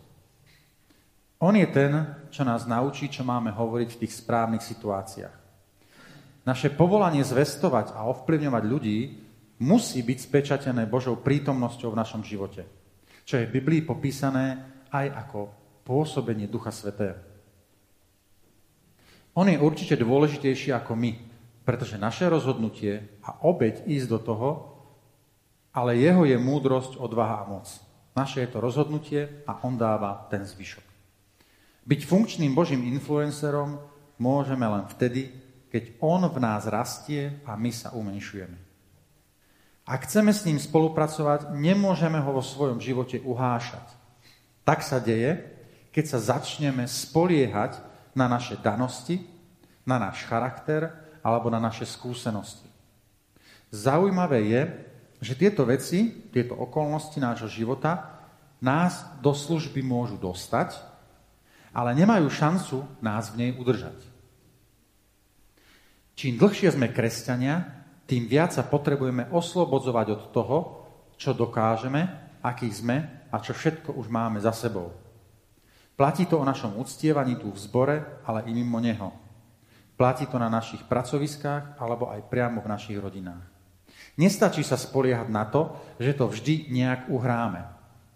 On 1.40 1.54
je 1.56 1.66
ten, 1.72 1.92
čo 2.30 2.46
nás 2.46 2.68
naučí, 2.68 3.10
čo 3.10 3.26
máme 3.26 3.50
hovoriť 3.50 3.88
v 3.96 4.00
tých 4.06 4.12
správnych 4.22 4.62
situáciách. 4.62 5.36
Naše 6.44 6.72
povolanie 6.72 7.24
zvestovať 7.24 7.92
a 7.96 8.08
ovplyvňovať 8.10 8.64
ľudí 8.64 8.98
musí 9.60 10.00
byť 10.00 10.18
spečatené 10.20 10.88
Božou 10.88 11.20
prítomnosťou 11.20 11.92
v 11.92 12.00
našom 12.00 12.22
živote. 12.24 12.64
Čo 13.24 13.40
je 13.40 13.48
v 13.48 13.54
Biblii 13.60 13.80
popísané 13.84 14.60
aj 14.90 15.06
ako 15.26 15.52
pôsobenie 15.86 16.50
Ducha 16.50 16.72
Svetého. 16.74 17.16
On 19.36 19.46
je 19.46 19.56
určite 19.56 19.94
dôležitejší 19.94 20.74
ako 20.74 20.98
my, 20.98 21.29
pretože 21.70 22.02
naše 22.02 22.26
rozhodnutie 22.26 23.06
a 23.22 23.46
obeď 23.46 23.86
ísť 23.86 24.10
do 24.10 24.18
toho, 24.18 24.50
ale 25.70 26.02
jeho 26.02 26.26
je 26.26 26.34
múdrosť, 26.34 26.98
odvaha 26.98 27.46
a 27.46 27.48
moc. 27.48 27.70
Naše 28.18 28.42
je 28.42 28.50
to 28.50 28.58
rozhodnutie 28.58 29.46
a 29.46 29.62
on 29.62 29.78
dáva 29.78 30.26
ten 30.26 30.42
zvyšok. 30.42 30.82
Byť 31.86 32.00
funkčným 32.10 32.58
Božím 32.58 32.90
influencerom 32.90 33.78
môžeme 34.18 34.66
len 34.66 34.82
vtedy, 34.90 35.30
keď 35.70 35.94
on 36.02 36.26
v 36.26 36.42
nás 36.42 36.66
rastie 36.66 37.38
a 37.46 37.54
my 37.54 37.70
sa 37.70 37.94
umenšujeme. 37.94 38.58
Ak 39.86 40.10
chceme 40.10 40.34
s 40.34 40.42
ním 40.42 40.58
spolupracovať, 40.58 41.54
nemôžeme 41.54 42.18
ho 42.18 42.34
vo 42.34 42.42
svojom 42.42 42.82
živote 42.82 43.22
uhášať. 43.22 43.86
Tak 44.66 44.82
sa 44.82 44.98
deje, 44.98 45.38
keď 45.94 46.18
sa 46.18 46.34
začneme 46.34 46.90
spoliehať 46.90 47.78
na 48.18 48.26
naše 48.26 48.58
danosti, 48.58 49.22
na 49.86 50.02
náš 50.02 50.26
charakter 50.26 51.09
alebo 51.20 51.52
na 51.52 51.60
naše 51.60 51.84
skúsenosti. 51.86 52.66
Zaujímavé 53.70 54.40
je, 54.50 54.62
že 55.20 55.38
tieto 55.38 55.68
veci, 55.68 56.28
tieto 56.32 56.56
okolnosti 56.56 57.16
nášho 57.20 57.46
života 57.46 58.18
nás 58.60 59.04
do 59.20 59.36
služby 59.36 59.84
môžu 59.84 60.16
dostať, 60.16 60.76
ale 61.70 61.94
nemajú 61.94 62.26
šancu 62.26 62.82
nás 62.98 63.30
v 63.30 63.38
nej 63.46 63.50
udržať. 63.54 63.96
Čím 66.18 66.36
dlhšie 66.36 66.74
sme 66.74 66.92
kresťania, 66.92 67.80
tým 68.04 68.26
viac 68.26 68.52
sa 68.52 68.66
potrebujeme 68.66 69.30
oslobodzovať 69.30 70.06
od 70.10 70.22
toho, 70.34 70.58
čo 71.14 71.30
dokážeme, 71.32 72.04
aký 72.42 72.68
sme 72.68 73.28
a 73.30 73.38
čo 73.38 73.54
všetko 73.54 73.94
už 73.96 74.10
máme 74.10 74.42
za 74.42 74.50
sebou. 74.50 74.92
Platí 75.94 76.24
to 76.24 76.40
o 76.40 76.48
našom 76.48 76.80
uctievaní 76.80 77.36
tu 77.36 77.52
v 77.52 77.60
zbore, 77.60 77.96
ale 78.24 78.48
i 78.48 78.56
mimo 78.56 78.80
neho. 78.80 79.12
Platí 80.00 80.24
to 80.24 80.40
na 80.40 80.48
našich 80.48 80.80
pracoviskách 80.88 81.76
alebo 81.76 82.08
aj 82.08 82.24
priamo 82.32 82.64
v 82.64 82.72
našich 82.72 82.96
rodinách. 82.96 83.44
Nestačí 84.16 84.64
sa 84.64 84.80
spoliehať 84.80 85.28
na 85.28 85.44
to, 85.44 85.76
že 86.00 86.16
to 86.16 86.24
vždy 86.24 86.72
nejak 86.72 87.12
uhráme. 87.12 87.68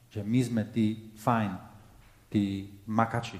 Že 0.09 0.25
my 0.25 0.41
sme 0.41 0.63
tí 0.73 1.13
fajn, 1.21 1.53
tí 2.33 2.73
makači. 2.89 3.37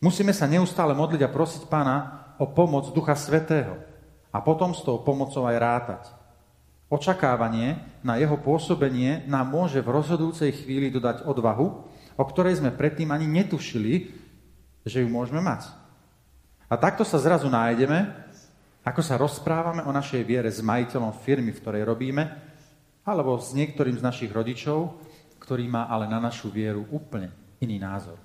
Musíme 0.00 0.32
sa 0.32 0.48
neustále 0.48 0.96
modliť 0.96 1.20
a 1.20 1.28
prosiť 1.28 1.68
pána 1.68 1.96
o 2.40 2.48
pomoc 2.48 2.88
Ducha 2.96 3.12
Svetého 3.12 3.76
a 4.32 4.40
potom 4.40 4.72
s 4.72 4.80
tou 4.80 4.96
pomocou 5.04 5.44
aj 5.44 5.56
rátať. 5.60 6.02
Očakávanie 6.88 7.76
na 8.00 8.16
jeho 8.16 8.40
pôsobenie 8.40 9.28
nám 9.28 9.52
môže 9.52 9.84
v 9.84 9.92
rozhodujúcej 10.00 10.64
chvíli 10.64 10.88
dodať 10.88 11.28
odvahu, 11.28 11.66
o 12.16 12.24
ktorej 12.24 12.56
sme 12.56 12.72
predtým 12.72 13.12
ani 13.12 13.28
netušili, 13.28 14.16
že 14.88 15.04
ju 15.04 15.08
môžeme 15.12 15.44
mať. 15.44 15.77
A 16.68 16.76
takto 16.76 17.00
sa 17.00 17.16
zrazu 17.16 17.48
nájdeme, 17.48 18.12
ako 18.84 19.00
sa 19.00 19.16
rozprávame 19.16 19.84
o 19.88 19.92
našej 19.92 20.20
viere 20.20 20.52
s 20.52 20.60
majiteľom 20.60 21.16
firmy, 21.24 21.52
v 21.52 21.60
ktorej 21.64 21.82
robíme, 21.88 22.24
alebo 23.08 23.40
s 23.40 23.56
niektorým 23.56 23.96
z 23.96 24.04
našich 24.04 24.28
rodičov, 24.28 25.00
ktorý 25.40 25.64
má 25.64 25.88
ale 25.88 26.04
na 26.04 26.20
našu 26.20 26.52
vieru 26.52 26.84
úplne 26.92 27.32
iný 27.56 27.80
názor. 27.80 28.20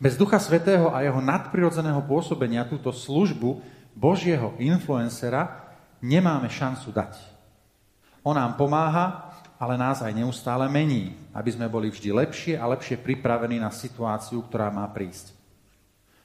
Bez 0.00 0.16
Ducha 0.16 0.40
Svetého 0.40 0.90
a 0.90 1.04
jeho 1.04 1.20
nadprirodzeného 1.20 2.00
pôsobenia 2.08 2.64
túto 2.64 2.88
službu 2.88 3.60
Božieho 3.92 4.56
influencera 4.56 5.68
nemáme 6.00 6.48
šancu 6.48 6.88
dať. 6.88 7.20
On 8.24 8.32
nám 8.32 8.56
pomáha, 8.56 9.30
ale 9.60 9.78
nás 9.78 10.00
aj 10.00 10.10
neustále 10.10 10.66
mení, 10.66 11.14
aby 11.36 11.52
sme 11.52 11.70
boli 11.70 11.92
vždy 11.92 12.10
lepšie 12.10 12.54
a 12.58 12.66
lepšie 12.72 12.98
pripravení 12.98 13.60
na 13.60 13.70
situáciu, 13.70 14.42
ktorá 14.42 14.72
má 14.72 14.88
prísť. 14.90 15.41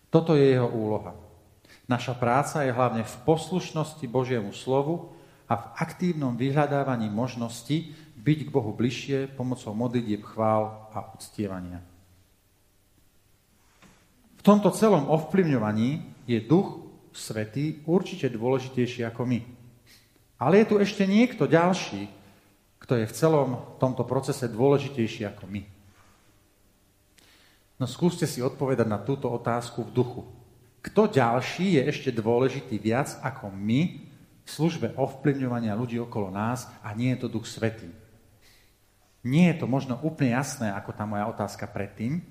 Toto 0.07 0.35
je 0.39 0.55
jeho 0.55 0.67
úloha. 0.71 1.15
Naša 1.87 2.15
práca 2.15 2.63
je 2.63 2.75
hlavne 2.75 3.03
v 3.03 3.15
poslušnosti 3.23 4.03
Božiemu 4.11 4.51
slovu 4.51 5.15
a 5.47 5.55
v 5.55 5.65
aktívnom 5.79 6.35
vyhľadávaní 6.35 7.07
možnosti 7.07 7.95
byť 8.19 8.39
k 8.47 8.49
Bohu 8.51 8.75
bližšie 8.75 9.31
pomocou 9.31 9.71
modlitieb 9.71 10.19
chvál 10.23 10.91
a 10.91 11.15
uctievania. 11.15 11.79
V 14.37 14.41
tomto 14.43 14.71
celom 14.75 15.07
ovplyvňovaní 15.07 16.03
je 16.27 16.39
duch 16.43 16.83
svetý 17.15 17.83
určite 17.87 18.27
dôležitejší 18.31 19.07
ako 19.07 19.23
my. 19.23 19.39
Ale 20.37 20.63
je 20.63 20.69
tu 20.69 20.75
ešte 20.77 21.07
niekto 21.07 21.47
ďalší, 21.47 22.11
kto 22.77 22.93
je 22.99 23.09
v 23.09 23.15
celom 23.15 23.49
tomto 23.81 24.05
procese 24.05 24.45
dôležitejší 24.51 25.25
ako 25.27 25.49
my. 25.49 25.76
No 27.77 27.85
skúste 27.85 28.25
si 28.25 28.41
odpovedať 28.41 28.89
na 28.89 28.97
túto 28.97 29.29
otázku 29.29 29.85
v 29.85 29.93
duchu. 29.93 30.21
Kto 30.81 31.05
ďalší 31.05 31.77
je 31.77 31.81
ešte 31.85 32.09
dôležitý 32.09 32.81
viac 32.81 33.13
ako 33.21 33.53
my 33.53 34.01
v 34.41 34.49
službe 34.49 34.97
ovplyvňovania 34.97 35.77
ľudí 35.77 36.01
okolo 36.01 36.33
nás 36.33 36.65
a 36.81 36.95
nie 36.97 37.13
je 37.13 37.21
to 37.21 37.27
Duch 37.29 37.45
Svetý? 37.45 37.91
Nie 39.27 39.53
je 39.53 39.59
to 39.61 39.67
možno 39.67 39.99
úplne 40.01 40.33
jasné, 40.33 40.71
ako 40.71 40.95
tá 40.95 41.03
moja 41.03 41.27
otázka 41.27 41.67
predtým. 41.67 42.23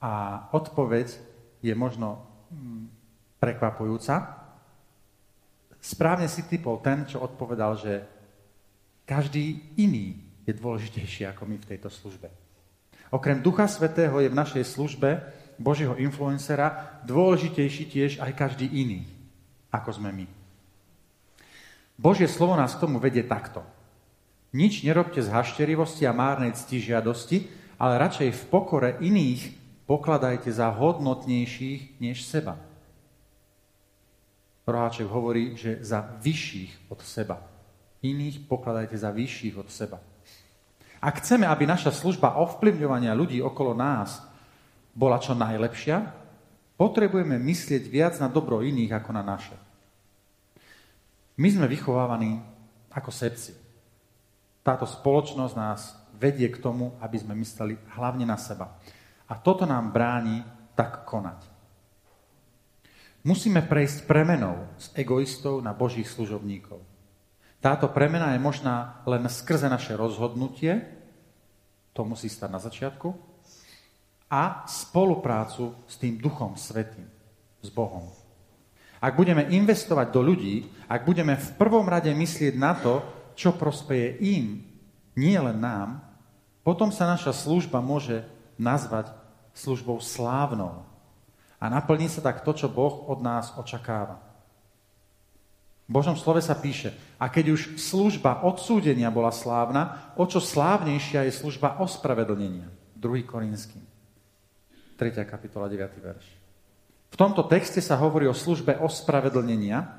A 0.00 0.46
odpoveď 0.56 1.12
je 1.60 1.74
možno 1.76 2.24
mm, 2.48 2.88
prekvapujúca. 3.36 4.40
Správne 5.76 6.26
si 6.26 6.48
typol 6.48 6.80
ten, 6.80 7.04
čo 7.04 7.20
odpovedal, 7.20 7.76
že 7.76 8.02
každý 9.04 9.76
iný 9.76 10.16
je 10.48 10.56
dôležitejší 10.56 11.28
ako 11.28 11.44
my 11.44 11.60
v 11.60 11.68
tejto 11.68 11.92
službe. 11.92 12.32
Okrem 13.10 13.42
Ducha 13.42 13.66
Svetého 13.66 14.22
je 14.22 14.30
v 14.30 14.38
našej 14.38 14.64
službe 14.70 15.18
Božieho 15.58 15.98
influencera 15.98 17.02
dôležitejší 17.04 17.84
tiež 17.90 18.12
aj 18.22 18.32
každý 18.38 18.70
iný, 18.70 19.04
ako 19.74 19.98
sme 19.98 20.14
my. 20.14 20.26
Božie 22.00 22.30
slovo 22.30 22.56
nás 22.56 22.72
k 22.72 22.82
tomu 22.86 23.02
vedie 23.02 23.26
takto. 23.26 23.60
Nič 24.56 24.86
nerobte 24.86 25.20
z 25.20 25.28
hašterivosti 25.28 26.08
a 26.08 26.16
márnej 26.16 26.56
cti 26.56 26.80
žiadosti, 26.80 27.44
ale 27.76 28.00
radšej 28.00 28.30
v 28.30 28.42
pokore 28.48 28.90
iných 29.02 29.52
pokladajte 29.84 30.48
za 30.54 30.70
hodnotnejších 30.70 32.00
než 32.00 32.24
seba. 32.24 32.56
Roháček 34.70 35.10
hovorí, 35.10 35.58
že 35.58 35.82
za 35.82 36.14
vyšších 36.22 36.94
od 36.94 37.02
seba. 37.02 37.42
Iných 38.00 38.46
pokladajte 38.46 38.96
za 38.96 39.10
vyšších 39.10 39.54
od 39.58 39.68
seba. 39.68 39.98
Ak 41.00 41.24
chceme, 41.24 41.48
aby 41.48 41.64
naša 41.64 41.96
služba 41.96 42.36
ovplyvňovania 42.36 43.16
ľudí 43.16 43.40
okolo 43.40 43.72
nás 43.72 44.20
bola 44.92 45.16
čo 45.16 45.32
najlepšia, 45.32 46.12
potrebujeme 46.76 47.40
myslieť 47.40 47.88
viac 47.88 48.14
na 48.20 48.28
dobro 48.28 48.60
iných 48.60 48.92
ako 49.00 49.10
na 49.16 49.24
naše. 49.24 49.56
My 51.40 51.48
sme 51.48 51.64
vychovávaní 51.72 52.36
ako 52.92 53.08
sebci. 53.08 53.56
Táto 54.60 54.84
spoločnosť 54.84 55.54
nás 55.56 55.96
vedie 56.20 56.52
k 56.52 56.60
tomu, 56.60 56.92
aby 57.00 57.16
sme 57.16 57.32
mysleli 57.40 57.80
hlavne 57.96 58.28
na 58.28 58.36
seba. 58.36 58.76
A 59.24 59.40
toto 59.40 59.64
nám 59.64 59.88
bráni 59.88 60.44
tak 60.76 61.08
konať. 61.08 61.48
Musíme 63.24 63.64
prejsť 63.64 64.04
premenou 64.04 64.68
z 64.76 64.92
egoistov 65.00 65.64
na 65.64 65.72
božích 65.72 66.08
služobníkov. 66.08 66.89
Táto 67.60 67.92
premena 67.92 68.32
je 68.32 68.40
možná 68.40 69.04
len 69.04 69.20
skrze 69.28 69.68
naše 69.68 69.92
rozhodnutie, 69.92 70.80
to 71.92 72.08
musí 72.08 72.32
stať 72.32 72.50
na 72.50 72.60
začiatku, 72.60 73.08
a 74.30 74.64
spoluprácu 74.64 75.76
s 75.84 75.98
tým 76.00 76.16
Duchom 76.16 76.56
Svetým, 76.56 77.04
s 77.60 77.68
Bohom. 77.68 78.08
Ak 79.00 79.16
budeme 79.16 79.44
investovať 79.52 80.08
do 80.08 80.20
ľudí, 80.24 80.64
ak 80.88 81.04
budeme 81.04 81.36
v 81.36 81.48
prvom 81.58 81.84
rade 81.84 82.08
myslieť 82.12 82.54
na 82.56 82.72
to, 82.78 83.04
čo 83.36 83.56
prospeje 83.56 84.16
im, 84.22 84.64
nie 85.18 85.36
len 85.36 85.58
nám, 85.58 86.00
potom 86.64 86.94
sa 86.94 87.08
naša 87.08 87.34
služba 87.34 87.82
môže 87.82 88.22
nazvať 88.60 89.10
službou 89.52 89.98
slávnou. 89.98 90.84
A 91.60 91.68
naplní 91.68 92.08
sa 92.08 92.24
tak 92.24 92.46
to, 92.46 92.56
čo 92.56 92.72
Boh 92.72 93.08
od 93.08 93.20
nás 93.20 93.52
očakáva. 93.56 94.29
Božom 95.90 96.14
slove 96.14 96.38
sa 96.38 96.54
píše, 96.54 96.94
a 97.18 97.26
keď 97.26 97.58
už 97.58 97.82
služba 97.82 98.46
odsúdenia 98.46 99.10
bola 99.10 99.34
slávna, 99.34 100.14
o 100.14 100.22
čo 100.22 100.38
slávnejšia 100.38 101.26
je 101.26 101.34
služba 101.34 101.82
ospravedlnenia. 101.82 102.70
2. 102.94 103.26
Korinským. 103.26 103.82
3. 104.94 105.26
kapitola, 105.26 105.66
9. 105.66 105.90
verš. 105.98 106.26
V 107.10 107.16
tomto 107.18 107.42
texte 107.50 107.82
sa 107.82 107.98
hovorí 107.98 108.30
o 108.30 108.36
službe 108.38 108.78
ospravedlnenia, 108.78 109.98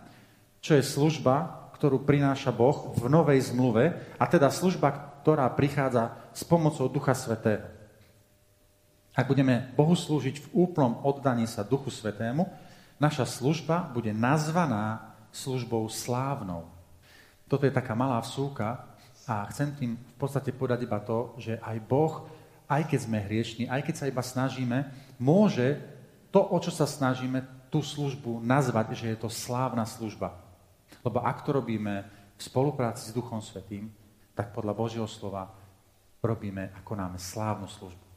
čo 0.64 0.80
je 0.80 0.84
služba, 0.86 1.68
ktorú 1.76 2.08
prináša 2.08 2.56
Boh 2.56 2.96
v 2.96 3.12
novej 3.12 3.52
zmluve, 3.52 3.92
a 4.16 4.24
teda 4.32 4.48
služba, 4.48 5.20
ktorá 5.20 5.52
prichádza 5.52 6.16
s 6.32 6.48
pomocou 6.48 6.88
Ducha 6.88 7.12
Svetého. 7.12 7.68
Ak 9.12 9.28
budeme 9.28 9.76
Bohu 9.76 9.92
slúžiť 9.92 10.40
v 10.40 10.48
úplnom 10.56 11.04
oddaní 11.04 11.52
sa 11.52 11.68
Duchu 11.68 11.92
Svetému, 11.92 12.48
naša 12.96 13.28
služba 13.28 13.92
bude 13.92 14.16
nazvaná 14.16 15.11
službou 15.32 15.88
slávnou. 15.88 16.68
Toto 17.48 17.68
je 17.68 17.74
taká 17.74 17.96
malá 17.96 18.20
vsúka 18.24 18.88
a 19.28 19.48
chcem 19.52 19.72
tým 19.76 19.92
v 19.96 20.18
podstate 20.20 20.52
povedať 20.56 20.88
iba 20.88 21.00
to, 21.04 21.36
že 21.40 21.60
aj 21.60 21.78
Boh, 21.84 22.28
aj 22.68 22.88
keď 22.88 23.00
sme 23.04 23.20
hriešni, 23.20 23.68
aj 23.68 23.82
keď 23.84 23.96
sa 23.96 24.10
iba 24.12 24.24
snažíme, 24.24 24.88
môže 25.20 25.80
to, 26.32 26.40
o 26.40 26.58
čo 26.60 26.72
sa 26.72 26.88
snažíme, 26.88 27.44
tú 27.72 27.80
službu 27.80 28.44
nazvať, 28.44 28.96
že 29.00 29.16
je 29.16 29.18
to 29.20 29.32
slávna 29.32 29.88
služba. 29.88 30.36
Lebo 31.04 31.24
ak 31.24 31.48
to 31.48 31.56
robíme 31.56 32.04
v 32.36 32.42
spolupráci 32.42 33.12
s 33.12 33.16
Duchom 33.16 33.40
Svetým, 33.40 33.88
tak 34.36 34.52
podľa 34.52 34.76
Božieho 34.76 35.08
slova 35.08 35.48
robíme, 36.20 36.76
ako 36.84 36.92
máme 37.00 37.20
slávnu 37.20 37.72
službu. 37.72 38.11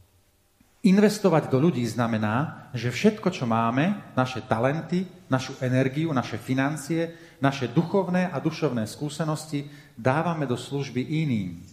Investovať 0.85 1.49
do 1.49 1.65
ľudí 1.65 1.81
znamená, 1.89 2.69
že 2.77 2.93
všetko, 2.93 3.33
čo 3.33 3.49
máme, 3.49 4.13
naše 4.13 4.45
talenty, 4.45 5.09
našu 5.33 5.57
energiu, 5.65 6.13
naše 6.13 6.37
financie, 6.37 7.17
naše 7.41 7.73
duchovné 7.73 8.29
a 8.29 8.37
dušovné 8.37 8.85
skúsenosti 8.85 9.65
dávame 9.97 10.45
do 10.45 10.61
služby 10.61 11.01
iným. 11.01 11.65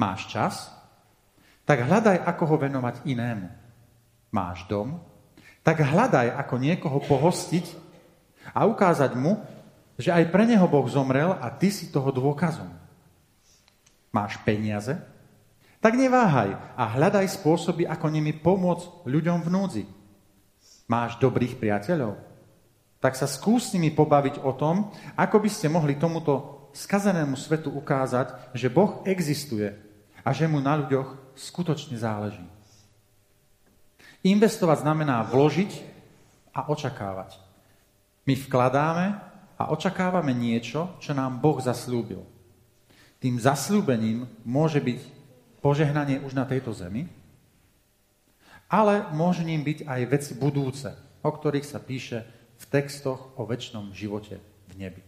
Máš 0.00 0.32
čas? 0.32 0.72
Tak 1.68 1.84
hľadaj, 1.84 2.24
ako 2.24 2.44
ho 2.48 2.56
venovať 2.64 3.04
inému. 3.04 3.48
Máš 4.32 4.64
dom? 4.72 5.04
Tak 5.60 5.84
hľadaj, 5.84 6.32
ako 6.32 6.54
niekoho 6.56 6.98
pohostiť 7.04 7.76
a 8.56 8.64
ukázať 8.64 9.20
mu, 9.20 9.36
že 10.00 10.16
aj 10.16 10.32
pre 10.32 10.48
neho 10.48 10.64
Boh 10.64 10.88
zomrel 10.88 11.36
a 11.36 11.52
ty 11.52 11.68
si 11.68 11.92
toho 11.92 12.08
dôkazom. 12.08 12.72
Máš 14.08 14.40
peniaze? 14.48 14.96
Tak 15.84 16.00
neváhaj 16.00 16.56
a 16.80 16.84
hľadaj 16.96 17.28
spôsoby, 17.28 17.84
ako 17.84 18.08
nimi 18.08 18.32
pomôcť 18.32 19.04
ľuďom 19.04 19.44
v 19.44 19.52
núdzi. 19.52 19.84
Máš 20.88 21.20
dobrých 21.20 21.60
priateľov? 21.60 22.16
Tak 23.04 23.20
sa 23.20 23.28
skús 23.28 23.68
s 23.68 23.76
nimi 23.76 23.92
pobaviť 23.92 24.40
o 24.40 24.56
tom, 24.56 24.88
ako 25.12 25.44
by 25.44 25.50
ste 25.52 25.68
mohli 25.68 26.00
tomuto 26.00 26.72
skazenému 26.72 27.36
svetu 27.36 27.68
ukázať, 27.68 28.56
že 28.56 28.72
Boh 28.72 29.04
existuje 29.04 29.76
a 30.24 30.32
že 30.32 30.48
mu 30.48 30.64
na 30.64 30.80
ľuďoch 30.80 31.36
skutočne 31.36 32.00
záleží. 32.00 32.48
Investovať 34.24 34.88
znamená 34.88 35.20
vložiť 35.28 35.84
a 36.56 36.64
očakávať. 36.72 37.36
My 38.24 38.32
vkladáme 38.40 39.06
a 39.60 39.68
očakávame 39.68 40.32
niečo, 40.32 40.96
čo 40.96 41.12
nám 41.12 41.44
Boh 41.44 41.60
zaslúbil. 41.60 42.24
Tým 43.20 43.36
zaslúbením 43.36 44.24
môže 44.48 44.80
byť 44.80 45.13
požehnanie 45.64 46.20
už 46.20 46.36
na 46.36 46.44
tejto 46.44 46.76
zemi, 46.76 47.08
ale 48.68 49.08
môže 49.16 49.40
ním 49.40 49.64
byť 49.64 49.88
aj 49.88 50.00
veci 50.12 50.32
budúce, 50.36 50.92
o 51.24 51.30
ktorých 51.32 51.64
sa 51.64 51.80
píše 51.80 52.20
v 52.60 52.64
textoch 52.68 53.32
o 53.40 53.48
väčšnom 53.48 53.96
živote 53.96 54.36
v 54.68 54.72
nebi. 54.76 55.00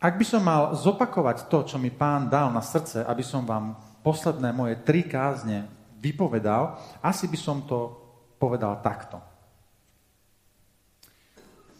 Ak 0.00 0.16
by 0.16 0.24
som 0.24 0.40
mal 0.40 0.72
zopakovať 0.72 1.52
to, 1.52 1.58
čo 1.68 1.76
mi 1.76 1.92
pán 1.92 2.32
dal 2.32 2.48
na 2.52 2.64
srdce, 2.64 3.04
aby 3.04 3.20
som 3.20 3.44
vám 3.44 3.76
posledné 4.00 4.48
moje 4.52 4.80
tri 4.80 5.04
kázne 5.04 5.68
vypovedal, 6.00 6.80
asi 7.04 7.28
by 7.28 7.36
som 7.36 7.64
to 7.68 7.92
povedal 8.40 8.80
takto. 8.80 9.20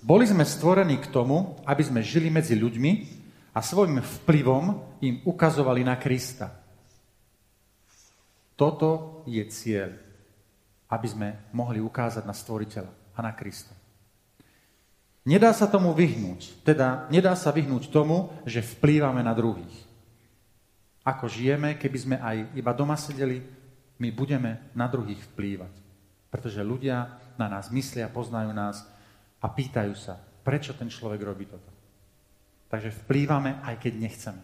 Boli 0.00 0.24
sme 0.28 0.44
stvorení 0.46 1.00
k 1.00 1.10
tomu, 1.12 1.60
aby 1.64 1.82
sme 1.82 2.00
žili 2.04 2.30
medzi 2.30 2.56
ľuďmi, 2.56 3.15
a 3.56 3.64
svojim 3.64 4.04
vplyvom 4.04 4.64
im 5.00 5.24
ukazovali 5.24 5.80
na 5.80 5.96
Krista. 5.96 6.52
Toto 8.52 9.24
je 9.24 9.40
cieľ, 9.48 9.96
aby 10.92 11.06
sme 11.08 11.28
mohli 11.56 11.80
ukázať 11.80 12.28
na 12.28 12.36
Stvoriteľa 12.36 12.92
a 13.16 13.18
na 13.24 13.32
Krista. 13.32 13.72
Nedá 15.26 15.50
sa 15.56 15.66
tomu 15.66 15.96
vyhnúť, 15.96 16.62
teda 16.62 17.08
nedá 17.08 17.32
sa 17.34 17.50
vyhnúť 17.50 17.88
tomu, 17.88 18.30
že 18.44 18.62
vplývame 18.62 19.24
na 19.24 19.32
druhých. 19.32 19.74
Ako 21.02 21.26
žijeme, 21.26 21.80
keby 21.80 21.98
sme 21.98 22.16
aj 22.20 22.52
iba 22.54 22.72
doma 22.76 22.94
sedeli, 22.94 23.40
my 23.96 24.08
budeme 24.12 24.70
na 24.76 24.86
druhých 24.86 25.18
vplývať. 25.32 25.72
Pretože 26.28 26.60
ľudia 26.60 27.18
na 27.40 27.48
nás 27.48 27.72
myslia, 27.72 28.12
poznajú 28.12 28.52
nás 28.52 28.84
a 29.40 29.48
pýtajú 29.48 29.96
sa, 29.96 30.20
prečo 30.44 30.76
ten 30.76 30.92
človek 30.92 31.20
robí 31.24 31.48
toto. 31.48 31.75
Takže 32.66 32.90
vplývame, 33.06 33.62
aj 33.62 33.76
keď 33.78 33.92
nechceme. 33.94 34.42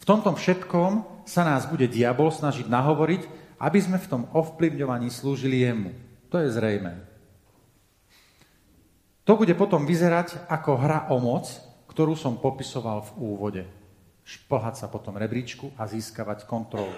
V 0.00 0.04
tomto 0.08 0.32
všetkom 0.32 1.24
sa 1.28 1.44
nás 1.44 1.68
bude 1.68 1.84
diabol 1.84 2.32
snažiť 2.32 2.68
nahovoriť, 2.68 3.22
aby 3.60 3.78
sme 3.80 4.00
v 4.00 4.08
tom 4.08 4.22
ovplyvňovaní 4.32 5.12
slúžili 5.12 5.60
jemu. 5.60 5.92
To 6.32 6.40
je 6.40 6.48
zrejme. 6.48 7.04
To 9.28 9.36
bude 9.36 9.52
potom 9.54 9.84
vyzerať 9.84 10.48
ako 10.48 10.70
hra 10.80 10.98
o 11.12 11.20
moc, 11.20 11.52
ktorú 11.92 12.16
som 12.16 12.40
popisoval 12.40 13.04
v 13.04 13.10
úvode. 13.20 13.62
Šplhať 14.24 14.80
sa 14.80 14.86
potom 14.88 15.20
rebríčku 15.20 15.76
a 15.76 15.84
získavať 15.84 16.48
kontrolu. 16.48 16.96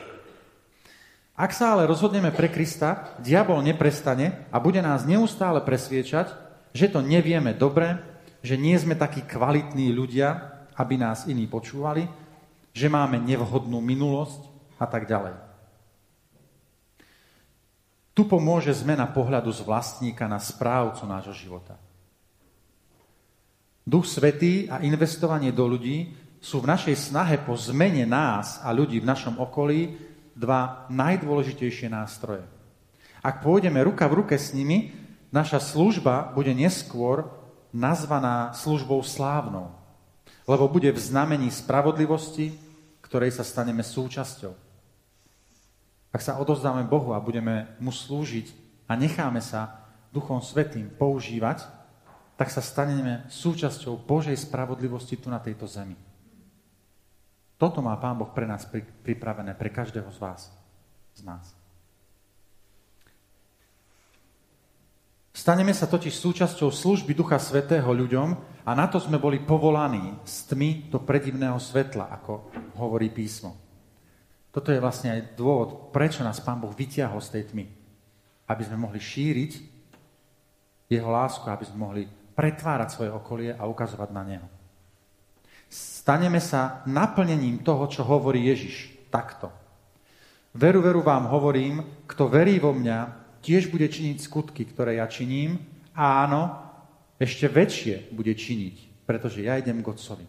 Ak 1.33 1.51
sa 1.57 1.75
ale 1.75 1.89
rozhodneme 1.89 2.31
pre 2.31 2.53
Krista, 2.53 3.19
diabol 3.19 3.65
neprestane 3.65 4.47
a 4.53 4.61
bude 4.61 4.79
nás 4.85 5.09
neustále 5.09 5.65
presviečať, 5.65 6.29
že 6.77 6.87
to 6.93 7.01
nevieme 7.01 7.57
dobre, 7.57 8.12
že 8.43 8.59
nie 8.59 8.75
sme 8.75 8.99
takí 8.99 9.23
kvalitní 9.23 9.95
ľudia, 9.95 10.53
aby 10.75 10.99
nás 10.99 11.31
iní 11.31 11.47
počúvali, 11.47 12.11
že 12.75 12.91
máme 12.91 13.23
nevhodnú 13.23 13.79
minulosť 13.79 14.43
a 14.83 14.87
tak 14.91 15.07
ďalej. 15.07 15.39
Tu 18.13 18.29
pomôže 18.29 18.75
zmena 18.77 19.09
pohľadu 19.09 19.49
z 19.49 19.65
vlastníka 19.65 20.29
na 20.29 20.37
správcu 20.37 21.09
nášho 21.09 21.33
života. 21.33 21.81
Duch 23.83 24.05
Svetý 24.05 24.69
a 24.69 24.85
investovanie 24.85 25.51
do 25.51 25.65
ľudí 25.65 26.13
sú 26.43 26.61
v 26.61 26.71
našej 26.71 26.97
snahe 26.99 27.41
po 27.41 27.57
zmene 27.57 28.05
nás 28.05 28.61
a 28.61 28.69
ľudí 28.75 29.01
v 29.01 29.09
našom 29.09 29.41
okolí 29.41 29.97
dva 30.37 30.87
najdôležitejšie 30.93 31.89
nástroje. 31.89 32.45
Ak 33.23 33.41
pôjdeme 33.41 33.79
ruka 33.81 34.05
v 34.11 34.23
ruke 34.23 34.35
s 34.35 34.51
nimi, 34.53 34.91
naša 35.31 35.63
služba 35.63 36.35
bude 36.35 36.51
neskôr 36.53 37.31
nazvaná 37.73 38.53
službou 38.53 39.01
slávnou, 39.03 39.73
lebo 40.45 40.69
bude 40.69 40.93
v 40.93 41.01
znamení 41.01 41.49
spravodlivosti, 41.49 42.53
ktorej 43.01 43.33
sa 43.33 43.45
staneme 43.45 43.81
súčasťou. 43.81 44.53
Ak 46.13 46.21
sa 46.21 46.37
odozdáme 46.37 46.85
Bohu 46.85 47.17
a 47.17 47.25
budeme 47.25 47.73
mu 47.81 47.89
slúžiť 47.89 48.53
a 48.85 48.93
necháme 48.97 49.41
sa 49.41 49.89
Duchom 50.13 50.45
Svetým 50.45 50.93
používať, 50.93 51.65
tak 52.37 52.53
sa 52.53 52.61
staneme 52.61 53.25
súčasťou 53.33 53.97
Božej 54.05 54.37
spravodlivosti 54.37 55.17
tu 55.17 55.33
na 55.33 55.41
tejto 55.41 55.65
zemi. 55.65 55.97
Toto 57.57 57.81
má 57.81 57.97
Pán 57.97 58.19
Boh 58.19 58.29
pre 58.29 58.45
nás 58.45 58.69
pripravené, 59.07 59.57
pre 59.57 59.73
každého 59.73 60.11
z 60.13 60.19
vás, 60.21 60.41
z 61.17 61.23
nás. 61.25 61.62
Staneme 65.33 65.73
sa 65.73 65.89
totiž 65.89 66.13
súčasťou 66.13 66.69
služby 66.69 67.17
Ducha 67.17 67.41
Svetého 67.41 67.89
ľuďom 67.89 68.29
a 68.69 68.71
na 68.77 68.85
to 68.85 69.01
sme 69.01 69.17
boli 69.17 69.41
povolaní 69.41 70.21
z 70.29 70.53
tmy 70.53 70.93
do 70.93 71.01
predivného 71.01 71.57
svetla, 71.57 72.13
ako 72.21 72.53
hovorí 72.77 73.09
písmo. 73.09 73.57
Toto 74.53 74.69
je 74.69 74.77
vlastne 74.77 75.17
aj 75.17 75.33
dôvod, 75.33 75.89
prečo 75.89 76.21
nás 76.21 76.37
Pán 76.45 76.61
Boh 76.61 76.77
vyťahol 76.77 77.25
z 77.25 77.33
tej 77.33 77.45
tmy. 77.49 77.65
Aby 78.45 78.63
sme 78.69 78.85
mohli 78.85 79.01
šíriť 79.01 79.53
jeho 80.93 81.09
lásku, 81.09 81.49
aby 81.49 81.65
sme 81.65 81.81
mohli 81.81 82.05
pretvárať 82.37 82.89
svoje 82.93 83.09
okolie 83.09 83.57
a 83.57 83.65
ukazovať 83.65 84.13
na 84.13 84.23
neho. 84.29 84.49
Staneme 85.73 86.45
sa 86.45 86.85
naplnením 86.85 87.65
toho, 87.65 87.89
čo 87.89 88.05
hovorí 88.05 88.53
Ježiš. 88.53 89.09
Takto. 89.09 89.49
Veru, 90.53 90.85
veru 90.85 91.01
vám 91.01 91.33
hovorím, 91.33 92.05
kto 92.05 92.29
verí 92.29 92.61
vo 92.61 92.77
mňa, 92.77 93.22
tiež 93.43 93.69
bude 93.69 93.91
činiť 93.91 94.23
skutky, 94.23 94.63
ktoré 94.65 95.03
ja 95.03 95.11
činím 95.11 95.59
a 95.93 96.25
áno, 96.25 96.55
ešte 97.19 97.51
väčšie 97.51 98.15
bude 98.15 98.33
činiť, 98.33 99.05
pretože 99.05 99.43
ja 99.43 99.59
idem 99.59 99.83
k 99.83 99.91
Otcovi. 99.91 100.27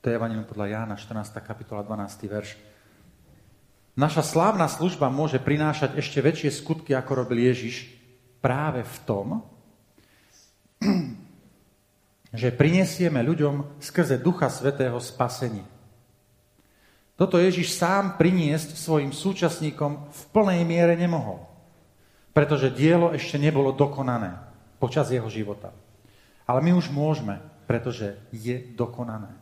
To 0.00 0.10
je 0.10 0.16
Evangelium 0.16 0.46
podľa 0.46 0.66
Jána, 0.70 0.94
14. 0.94 1.34
kapitola, 1.42 1.82
12. 1.82 2.30
verš. 2.30 2.54
Naša 3.96 4.22
slávna 4.22 4.68
služba 4.68 5.10
môže 5.10 5.40
prinášať 5.40 5.98
ešte 5.98 6.20
väčšie 6.20 6.50
skutky, 6.52 6.92
ako 6.94 7.24
robil 7.24 7.48
Ježiš, 7.48 7.90
práve 8.38 8.84
v 8.84 8.96
tom, 9.08 9.26
že 12.40 12.52
prinesieme 12.52 13.18
ľuďom 13.24 13.80
skrze 13.80 14.20
Ducha 14.20 14.46
Svetého 14.52 15.00
spasenie. 15.00 15.75
Toto 17.16 17.40
Ježiš 17.40 17.72
sám 17.72 18.20
priniesť 18.20 18.76
svojim 18.76 19.08
súčasníkom 19.08 20.12
v 20.12 20.20
plnej 20.36 20.68
miere 20.68 20.92
nemohol, 21.00 21.40
pretože 22.36 22.68
dielo 22.68 23.16
ešte 23.16 23.40
nebolo 23.40 23.72
dokonané 23.72 24.36
počas 24.76 25.08
jeho 25.08 25.24
života. 25.32 25.72
Ale 26.44 26.60
my 26.60 26.76
už 26.76 26.92
môžeme, 26.92 27.40
pretože 27.64 28.20
je 28.36 28.60
dokonané. 28.76 29.32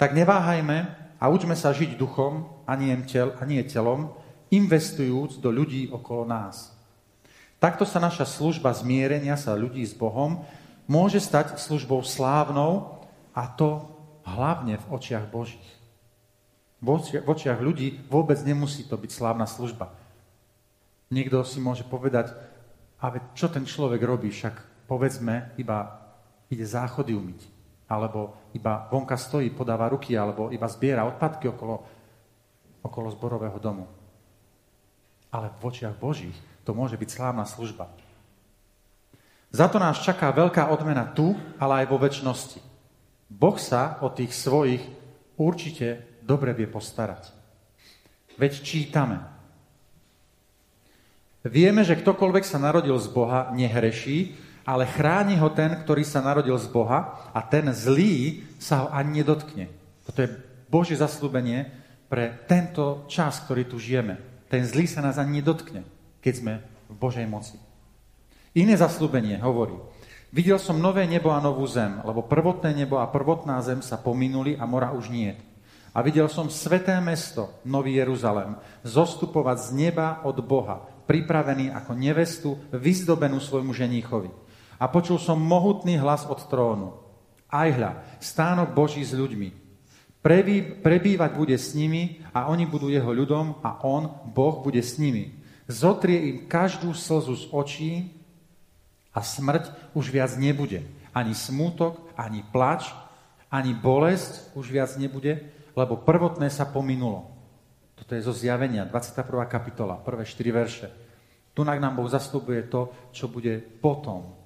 Tak 0.00 0.16
neváhajme 0.16 0.88
a 1.20 1.24
učme 1.28 1.52
sa 1.52 1.76
žiť 1.76 2.00
duchom 2.00 2.48
a 2.64 2.72
nie, 2.80 2.96
tel, 3.04 3.36
a 3.36 3.44
nie 3.44 3.60
telom, 3.68 4.16
investujúc 4.48 5.36
do 5.44 5.52
ľudí 5.52 5.92
okolo 5.92 6.24
nás. 6.24 6.72
Takto 7.60 7.84
sa 7.84 8.00
naša 8.00 8.24
služba 8.24 8.72
zmierenia 8.72 9.36
sa 9.36 9.52
ľudí 9.52 9.84
s 9.84 9.92
Bohom 9.92 10.44
môže 10.88 11.20
stať 11.20 11.58
službou 11.58 12.00
slávnou 12.06 13.04
a 13.34 13.44
to 13.52 13.84
hlavne 14.22 14.80
v 14.80 14.88
očiach 14.90 15.28
Božích 15.28 15.75
v 16.86 17.26
očiach 17.26 17.58
ľudí 17.58 18.06
vôbec 18.06 18.38
nemusí 18.46 18.86
to 18.86 18.94
byť 18.94 19.10
slávna 19.10 19.50
služba. 19.50 19.90
Niekto 21.10 21.42
si 21.42 21.58
môže 21.58 21.82
povedať, 21.82 22.30
ale 23.02 23.34
čo 23.34 23.50
ten 23.50 23.66
človek 23.66 23.98
robí, 24.06 24.30
však 24.30 24.86
povedzme, 24.86 25.58
iba 25.58 26.06
ide 26.46 26.62
záchody 26.62 27.14
umyť, 27.14 27.40
alebo 27.90 28.38
iba 28.54 28.86
vonka 28.90 29.18
stojí, 29.18 29.50
podáva 29.50 29.90
ruky, 29.90 30.14
alebo 30.14 30.50
iba 30.54 30.66
zbiera 30.70 31.06
odpadky 31.06 31.50
okolo, 31.50 31.82
okolo 32.86 33.08
zborového 33.10 33.58
domu. 33.58 33.86
Ale 35.34 35.50
v 35.58 35.62
očiach 35.66 35.98
Božích 35.98 36.38
to 36.62 36.70
môže 36.70 36.94
byť 36.94 37.10
slávna 37.10 37.42
služba. 37.46 37.90
Za 39.50 39.70
to 39.70 39.78
nás 39.78 40.02
čaká 40.02 40.30
veľká 40.34 40.70
odmena 40.70 41.06
tu, 41.14 41.34
ale 41.58 41.82
aj 41.82 41.86
vo 41.90 41.98
väčšnosti. 42.02 42.60
Boh 43.30 43.58
sa 43.58 43.98
o 44.02 44.10
tých 44.10 44.34
svojich 44.34 44.82
určite 45.38 46.15
dobre 46.26 46.50
vie 46.50 46.66
postarať. 46.66 47.30
Veď 48.34 48.58
čítame. 48.66 49.22
Vieme, 51.46 51.86
že 51.86 51.94
ktokoľvek 51.94 52.42
sa 52.42 52.58
narodil 52.58 52.98
z 52.98 53.06
Boha, 53.14 53.54
nehreší 53.54 54.34
ale 54.66 54.82
chráni 54.90 55.38
ho 55.38 55.46
ten, 55.54 55.70
ktorý 55.78 56.02
sa 56.02 56.18
narodil 56.18 56.58
z 56.58 56.66
Boha 56.66 57.30
a 57.30 57.38
ten 57.38 57.70
zlý 57.70 58.42
sa 58.58 58.82
ho 58.82 58.86
ani 58.90 59.22
nedotkne. 59.22 59.70
Toto 60.02 60.26
je 60.26 60.34
Božie 60.66 60.98
zaslúbenie 60.98 61.70
pre 62.10 62.34
tento 62.50 63.06
čas, 63.06 63.38
ktorý 63.46 63.62
tu 63.70 63.78
žijeme. 63.78 64.18
Ten 64.50 64.66
zlý 64.66 64.90
sa 64.90 65.06
nás 65.06 65.22
ani 65.22 65.38
nedotkne, 65.38 65.86
keď 66.18 66.34
sme 66.34 66.52
v 66.90 66.94
Božej 66.98 67.30
moci. 67.30 67.54
Iné 68.58 68.74
zaslúbenie 68.74 69.38
hovorí, 69.38 69.78
videl 70.34 70.58
som 70.58 70.82
nové 70.82 71.06
nebo 71.06 71.30
a 71.30 71.38
novú 71.38 71.62
zem, 71.70 72.02
lebo 72.02 72.26
prvotné 72.26 72.74
nebo 72.74 72.98
a 72.98 73.06
prvotná 73.06 73.62
zem 73.62 73.78
sa 73.86 73.94
pominuli 73.94 74.58
a 74.58 74.66
mora 74.66 74.90
už 74.90 75.14
nie. 75.14 75.38
A 75.96 76.04
videl 76.04 76.28
som 76.28 76.52
sveté 76.52 76.92
mesto, 77.00 77.56
Nový 77.64 77.96
Jeruzalém, 77.96 78.52
zostupovať 78.84 79.56
z 79.64 79.68
neba 79.72 80.20
od 80.28 80.36
Boha, 80.44 80.84
pripravený 81.08 81.72
ako 81.72 81.96
nevestu, 81.96 82.60
vyzdobenú 82.68 83.40
svojmu 83.40 83.72
ženíchovi. 83.72 84.28
A 84.76 84.92
počul 84.92 85.16
som 85.16 85.40
mohutný 85.40 85.96
hlas 85.96 86.28
od 86.28 86.36
trónu. 86.52 87.00
Aj 87.48 87.72
hľa, 87.72 88.20
stánok 88.20 88.76
Boží 88.76 89.00
s 89.00 89.16
ľuďmi. 89.16 89.48
Prebý, 90.20 90.84
prebývať 90.84 91.32
bude 91.32 91.56
s 91.56 91.72
nimi 91.72 92.20
a 92.36 92.52
oni 92.52 92.68
budú 92.68 92.92
jeho 92.92 93.08
ľudom 93.16 93.64
a 93.64 93.80
on, 93.80 94.12
Boh, 94.36 94.60
bude 94.60 94.84
s 94.84 95.00
nimi. 95.00 95.40
Zotrie 95.64 96.28
im 96.28 96.36
každú 96.44 96.92
slzu 96.92 97.40
z 97.40 97.44
očí 97.56 97.92
a 99.16 99.24
smrť 99.24 99.96
už 99.96 100.12
viac 100.12 100.36
nebude. 100.36 100.84
Ani 101.16 101.32
smútok, 101.32 102.12
ani 102.20 102.44
plač, 102.52 102.92
ani 103.48 103.72
bolesť 103.72 104.52
už 104.52 104.68
viac 104.68 104.92
nebude, 105.00 105.55
lebo 105.76 106.00
prvotné 106.00 106.48
sa 106.48 106.64
pominulo. 106.64 107.28
Toto 107.96 108.16
je 108.16 108.24
zo 108.24 108.32
zjavenia, 108.32 108.88
21. 108.88 109.44
kapitola, 109.44 110.00
prvé 110.00 110.24
4 110.24 110.40
verše. 110.52 110.88
Tu 111.52 111.64
nám 111.64 111.96
Boh 111.96 112.08
zaslúbuje 112.08 112.68
to, 112.68 112.92
čo 113.12 113.28
bude 113.28 113.60
potom. 113.80 114.36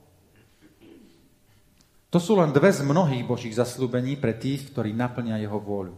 To 2.11 2.18
sú 2.18 2.39
len 2.39 2.51
dve 2.51 2.74
z 2.74 2.83
mnohých 2.83 3.22
Božích 3.22 3.55
zaslúbení 3.55 4.18
pre 4.18 4.35
tých, 4.35 4.70
ktorí 4.70 4.91
naplnia 4.91 5.39
jeho 5.39 5.59
vôľu. 5.59 5.95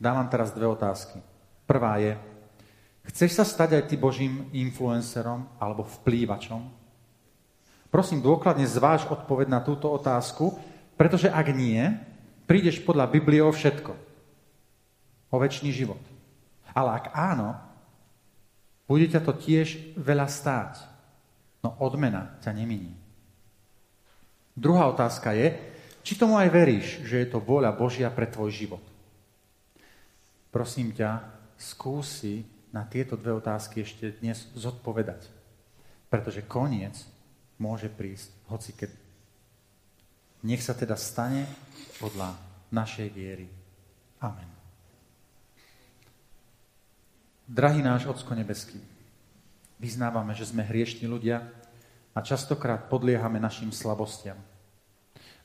Dávam 0.00 0.24
teraz 0.28 0.52
dve 0.52 0.68
otázky. 0.68 1.20
Prvá 1.68 2.00
je, 2.00 2.16
chceš 3.12 3.36
sa 3.36 3.44
stať 3.44 3.76
aj 3.76 3.84
ty 3.88 3.96
Božím 4.00 4.48
influencerom 4.52 5.48
alebo 5.60 5.84
vplývačom? 6.00 6.64
Prosím, 7.92 8.24
dôkladne 8.24 8.64
zváž 8.64 9.04
odpoveď 9.08 9.52
na 9.52 9.60
túto 9.60 9.92
otázku, 9.92 10.56
pretože 10.96 11.28
ak 11.28 11.52
nie, 11.52 11.92
prídeš 12.48 12.80
podľa 12.80 13.12
Biblie 13.12 13.44
o 13.44 13.52
všetko. 13.52 14.11
O 15.32 15.40
väčší 15.40 15.72
život. 15.72 16.00
Ale 16.76 17.00
ak 17.00 17.16
áno, 17.16 17.56
bude 18.84 19.08
ťa 19.08 19.24
to 19.24 19.32
tiež 19.32 19.96
veľa 19.96 20.28
stáť. 20.28 20.84
No 21.64 21.72
odmena 21.80 22.36
ťa 22.44 22.52
neminí. 22.52 22.92
Druhá 24.52 24.92
otázka 24.92 25.32
je, 25.32 25.56
či 26.04 26.18
tomu 26.18 26.36
aj 26.36 26.52
veríš, 26.52 27.00
že 27.08 27.24
je 27.24 27.28
to 27.32 27.40
vôľa 27.40 27.72
Božia 27.72 28.12
pre 28.12 28.28
tvoj 28.28 28.52
život. 28.52 28.84
Prosím 30.52 30.92
ťa, 30.92 31.24
skúsi 31.56 32.44
na 32.68 32.84
tieto 32.84 33.16
dve 33.16 33.32
otázky 33.32 33.80
ešte 33.80 34.20
dnes 34.20 34.52
zodpovedať. 34.52 35.24
Pretože 36.12 36.44
koniec 36.44 37.00
môže 37.56 37.88
prísť 37.88 38.28
hoci 38.52 38.76
kedy. 38.76 38.98
Nech 40.44 40.60
sa 40.60 40.76
teda 40.76 40.98
stane 40.98 41.48
podľa 41.96 42.36
našej 42.74 43.08
viery. 43.14 43.48
Amen. 44.20 44.51
Drahý 47.48 47.82
náš 47.82 48.06
Ocko 48.06 48.32
nebeský, 48.34 48.78
vyznávame, 49.82 50.32
že 50.32 50.48
sme 50.48 50.62
hriešni 50.62 51.10
ľudia, 51.10 51.42
a 52.12 52.20
častokrát 52.20 52.92
podliehame 52.92 53.40
našim 53.40 53.72
slabostiam. 53.72 54.36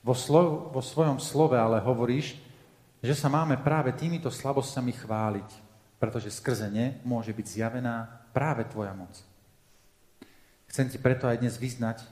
Vo, 0.03 0.11
slo- 0.11 0.67
vo 0.71 0.83
svojom 0.83 1.19
slove 1.19 1.55
ale 1.55 1.79
hovoríš, 1.79 2.35
že 2.99 3.15
sa 3.15 3.31
máme 3.31 3.59
práve 3.59 3.95
týmito 3.95 4.27
slabostiami 4.27 4.91
chváliť, 4.91 5.49
pretože 5.95 6.31
skrze 6.31 6.67
ne 6.67 6.99
môže 7.07 7.31
byť 7.31 7.45
zjavená 7.47 8.27
práve 8.35 8.67
Tvoja 8.67 8.91
moc. 8.91 9.15
Chcem 10.67 10.91
Ti 10.91 10.99
preto 10.99 11.25
aj 11.25 11.39
dnes 11.39 11.55
vyznať, 11.55 12.03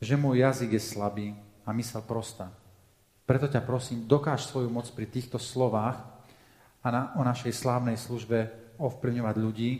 že 0.00 0.16
môj 0.16 0.40
jazyk 0.40 0.78
je 0.78 0.82
slabý 0.82 1.28
a 1.66 1.74
mysel 1.74 2.00
prostá. 2.06 2.48
Preto 3.26 3.46
ťa 3.46 3.62
prosím, 3.62 4.06
dokáž 4.06 4.46
svoju 4.46 4.70
moc 4.72 4.88
pri 4.90 5.06
týchto 5.06 5.38
slovách 5.38 5.98
a 6.80 6.88
na, 6.88 7.02
o 7.18 7.22
našej 7.22 7.52
slávnej 7.52 7.98
službe 8.00 8.48
ovplyvňovať 8.80 9.36
ľudí 9.36 9.70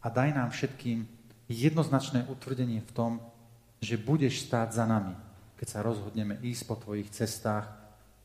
a 0.00 0.08
daj 0.08 0.32
nám 0.32 0.48
všetkým 0.50 1.04
jednoznačné 1.46 2.24
utvrdenie 2.32 2.80
v 2.80 2.94
tom, 2.96 3.12
že 3.84 4.00
budeš 4.00 4.48
stáť 4.48 4.80
za 4.80 4.84
nami, 4.88 5.12
keď 5.60 5.66
sa 5.68 5.84
rozhodneme 5.84 6.40
ísť 6.40 6.62
po 6.64 6.80
tvojich 6.80 7.12
cestách 7.12 7.68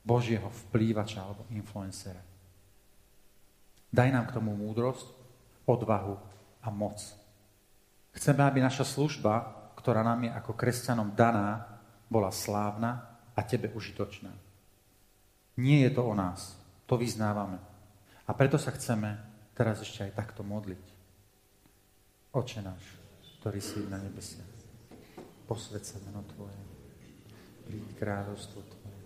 Božieho 0.05 0.47
vplývača 0.69 1.19
alebo 1.19 1.43
influencera. 1.51 2.21
Daj 3.89 4.09
nám 4.11 4.27
k 4.29 4.35
tomu 4.37 4.53
múdrosť, 4.53 5.07
odvahu 5.65 6.15
a 6.61 6.67
moc. 6.69 6.99
Chceme, 8.13 8.45
aby 8.45 8.61
naša 8.61 8.85
služba, 8.85 9.51
ktorá 9.75 10.05
nám 10.05 10.29
je 10.29 10.31
ako 10.31 10.51
kresťanom 10.53 11.17
daná, 11.17 11.79
bola 12.07 12.29
slávna 12.29 13.03
a 13.33 13.41
tebe 13.43 13.73
užitočná. 13.73 14.31
Nie 15.57 15.87
je 15.87 15.91
to 15.95 16.03
o 16.05 16.13
nás, 16.13 16.53
to 16.85 16.99
vyznávame. 16.99 17.57
A 18.27 18.31
preto 18.35 18.59
sa 18.59 18.71
chceme 18.75 19.34
teraz 19.55 19.81
ešte 19.81 20.05
aj 20.05 20.19
takto 20.19 20.43
modliť. 20.43 20.85
Oče 22.35 22.59
náš, 22.61 22.83
ktorý 23.39 23.63
si 23.63 23.79
na 23.87 23.97
nebesiach 23.97 24.55
posved 25.45 25.85
sa 25.85 26.01
meno 26.01 26.25
Tvoje, 26.33 26.57
príď 27.69 27.85
kráľovstvo 28.01 28.65
Tvoje, 28.65 29.01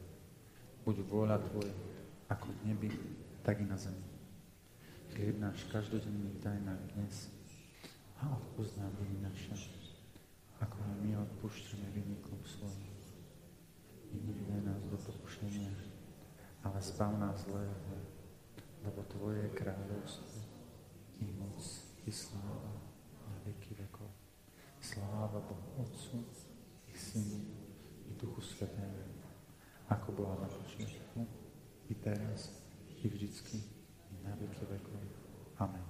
buď 0.87 0.95
vôľa 1.11 1.37
Tvoje, 1.51 1.75
ako 2.31 2.47
v 2.47 2.59
nebi, 2.71 2.89
tak 3.43 3.59
i 3.59 3.67
na 3.67 3.75
zemi. 3.75 4.07
Chlieb 5.11 5.35
náš 5.35 5.67
každodenný 5.67 6.39
daj 6.39 6.55
nám 6.63 6.79
dnes 6.95 7.27
a 8.23 8.31
odpúsť 8.31 8.79
nám 8.79 8.93
viny 9.03 9.19
naše, 9.19 9.51
ako 10.63 10.75
aj 10.79 10.95
my 11.03 11.11
odpúšťame 11.27 11.87
vynikom 11.91 12.39
svojim. 12.47 12.87
Nevydaj 14.09 14.63
nás 14.63 14.81
do 14.87 14.95
pokušenia, 14.95 15.75
ale 16.63 16.79
zbav 16.79 17.19
nás 17.19 17.43
zlého, 17.43 17.99
lebo 18.87 19.03
Tvoje 19.11 19.43
je 19.43 19.57
kráľovstvo 19.59 20.38
moc 22.10 22.18
i 22.18 22.26
sláva 22.26 22.74
na 23.30 23.38
veky 23.45 23.78
vekov. 23.78 24.10
Sláva 24.82 25.39
Bohu 25.45 25.86
Otcu, 25.86 26.26
i 26.89 26.97
Synu, 26.97 27.45
i 28.10 28.12
Duchu 28.18 28.41
Svetému, 28.41 29.14
ako 29.89 30.12
bola 30.18 30.36
na 30.41 30.49
počiatku, 30.49 31.22
i 31.89 31.93
teraz, 31.93 32.49
i 33.03 33.05
vždycky, 33.05 33.62
i 34.10 34.16
na 34.26 34.34
veky 34.34 34.66
vekov. 34.66 34.97
Amen. 35.62 35.86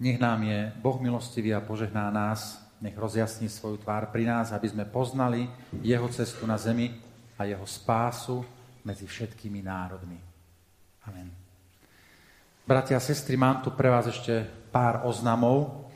Nech 0.00 0.20
nám 0.20 0.40
je 0.44 0.72
Boh 0.80 1.00
milostivý 1.00 1.52
a 1.52 1.60
požehná 1.60 2.08
nás, 2.08 2.60
nech 2.80 2.96
rozjasní 2.96 3.48
svoju 3.48 3.76
tvár 3.80 4.12
pri 4.12 4.24
nás, 4.24 4.52
aby 4.52 4.68
sme 4.68 4.84
poznali 4.84 5.48
jeho 5.80 6.08
cestu 6.08 6.44
na 6.48 6.56
zemi 6.56 6.92
a 7.36 7.44
jeho 7.44 7.64
spásu 7.68 8.44
medzi 8.84 9.08
všetkými 9.08 9.60
národmi. 9.64 10.20
Amen. 11.08 11.46
Bratia 12.66 12.98
a 12.98 13.00
sestry, 13.00 13.38
mám 13.38 13.62
tu 13.62 13.70
pre 13.70 13.86
vás 13.86 14.10
ešte 14.10 14.65
pár 14.76 15.08
oznamov 15.08 15.88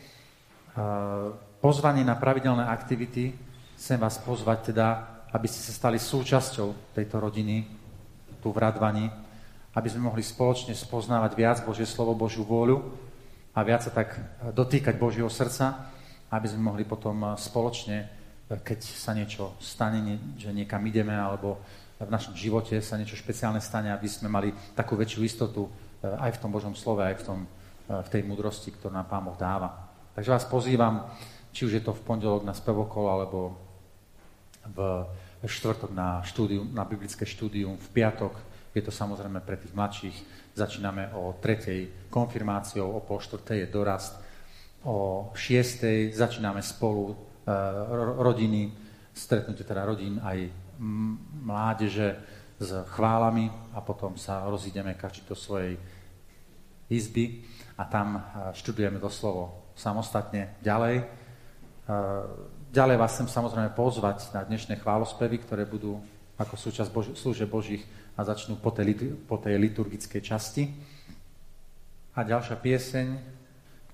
pozvanie 1.61 2.01
na 2.01 2.17
pravidelné 2.17 2.65
aktivity. 2.65 3.37
Chcem 3.77 4.01
vás 4.01 4.17
pozvať 4.17 4.73
teda, 4.73 5.05
aby 5.37 5.45
ste 5.45 5.61
sa 5.61 5.77
stali 5.77 6.01
súčasťou 6.01 6.97
tejto 6.97 7.21
rodiny 7.21 7.69
tu 8.41 8.49
v 8.49 8.57
Radvani, 8.57 9.05
aby 9.77 9.85
sme 9.85 10.09
mohli 10.09 10.25
spoločne 10.25 10.73
spoznávať 10.73 11.37
viac 11.37 11.61
Božie 11.61 11.85
slovo, 11.85 12.17
Božiu 12.17 12.41
vôľu 12.41 12.81
a 13.53 13.61
viac 13.61 13.85
sa 13.85 13.93
tak 13.93 14.17
dotýkať 14.57 14.97
Božieho 14.97 15.29
srdca, 15.29 15.93
aby 16.33 16.49
sme 16.49 16.73
mohli 16.73 16.89
potom 16.89 17.37
spoločne, 17.37 18.09
keď 18.49 18.81
sa 18.81 19.13
niečo 19.13 19.61
stane, 19.61 20.01
že 20.41 20.57
niekam 20.57 20.81
ideme, 20.89 21.13
alebo 21.13 21.61
v 22.01 22.09
našom 22.09 22.33
živote 22.33 22.81
sa 22.81 22.97
niečo 22.97 23.13
špeciálne 23.13 23.61
stane, 23.61 23.93
aby 23.93 24.09
sme 24.09 24.33
mali 24.33 24.57
takú 24.73 24.97
väčšiu 24.97 25.21
istotu 25.21 25.69
eh, 25.69 26.17
aj 26.17 26.41
v 26.41 26.41
tom 26.41 26.49
Božom 26.49 26.73
slove, 26.73 27.05
aj 27.05 27.21
v, 27.21 27.25
tom, 27.29 27.39
v 27.91 28.09
tej 28.09 28.23
múdrosti, 28.23 28.71
ktorú 28.71 28.95
nám 28.95 29.11
Pán 29.11 29.27
Boh 29.27 29.35
dáva. 29.35 29.91
Takže 30.15 30.31
vás 30.31 30.47
pozývam, 30.47 31.11
či 31.51 31.67
už 31.67 31.73
je 31.75 31.83
to 31.83 31.91
v 31.91 32.05
pondelok 32.07 32.47
na 32.47 32.55
spevokol, 32.55 33.11
alebo 33.11 33.59
v 34.71 34.79
štvrtok 35.43 35.91
na, 35.91 36.23
štúdium, 36.23 36.71
na 36.71 36.87
biblické 36.87 37.27
štúdium, 37.27 37.75
v 37.75 37.89
piatok 37.91 38.39
je 38.71 38.83
to 38.87 38.93
samozrejme 38.95 39.43
pre 39.43 39.59
tých 39.59 39.75
mladších. 39.75 40.17
Začíname 40.55 41.11
o 41.19 41.35
tretej 41.43 42.11
konfirmáciou, 42.13 42.87
o 42.87 43.01
pol 43.03 43.19
štvrtej 43.19 43.67
je 43.67 43.69
dorast, 43.73 44.15
o 44.87 45.29
šiestej 45.35 46.15
začíname 46.15 46.63
spolu 46.63 47.11
e, 47.11 47.15
rodiny, 48.23 48.71
stretnutie 49.11 49.67
teda 49.67 49.83
rodín 49.83 50.23
aj 50.23 50.47
mládeže 51.45 52.17
s 52.61 52.71
chválami 52.95 53.51
a 53.75 53.81
potom 53.81 54.15
sa 54.17 54.47
rozídeme 54.47 54.95
každý 54.95 55.27
do 55.27 55.37
svojej 55.37 55.77
izby 56.89 57.45
a 57.81 57.89
tam 57.89 58.21
e, 58.21 58.53
študujeme 58.53 59.01
to 59.01 59.09
slovo 59.09 59.73
samostatne 59.73 60.53
ďalej 60.61 61.09
ďalej 62.71 62.97
vás 63.03 63.19
chcem 63.19 63.27
samozrejme 63.27 63.75
pozvať 63.75 64.31
na 64.31 64.47
dnešné 64.47 64.79
chválospevy, 64.79 65.43
ktoré 65.43 65.67
budú 65.67 65.99
ako 66.39 66.55
súčasť 66.55 66.91
Bož- 66.95 67.15
služe 67.19 67.45
Božích 67.51 67.85
a 68.15 68.23
začnú 68.23 68.57
po 68.57 68.71
tej, 68.71 68.95
po 69.27 69.37
tej 69.43 69.59
liturgickej 69.59 70.23
časti. 70.23 70.71
A 72.15 72.23
ďalšia 72.23 72.57
pieseň, 72.59 73.07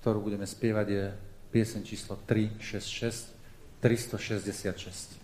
ktorú 0.01 0.21
budeme 0.21 0.45
spievať, 0.45 0.87
je 0.87 1.05
pieseň 1.53 1.81
číslo 1.83 2.21
366, 2.29 3.33
366. 3.81 5.16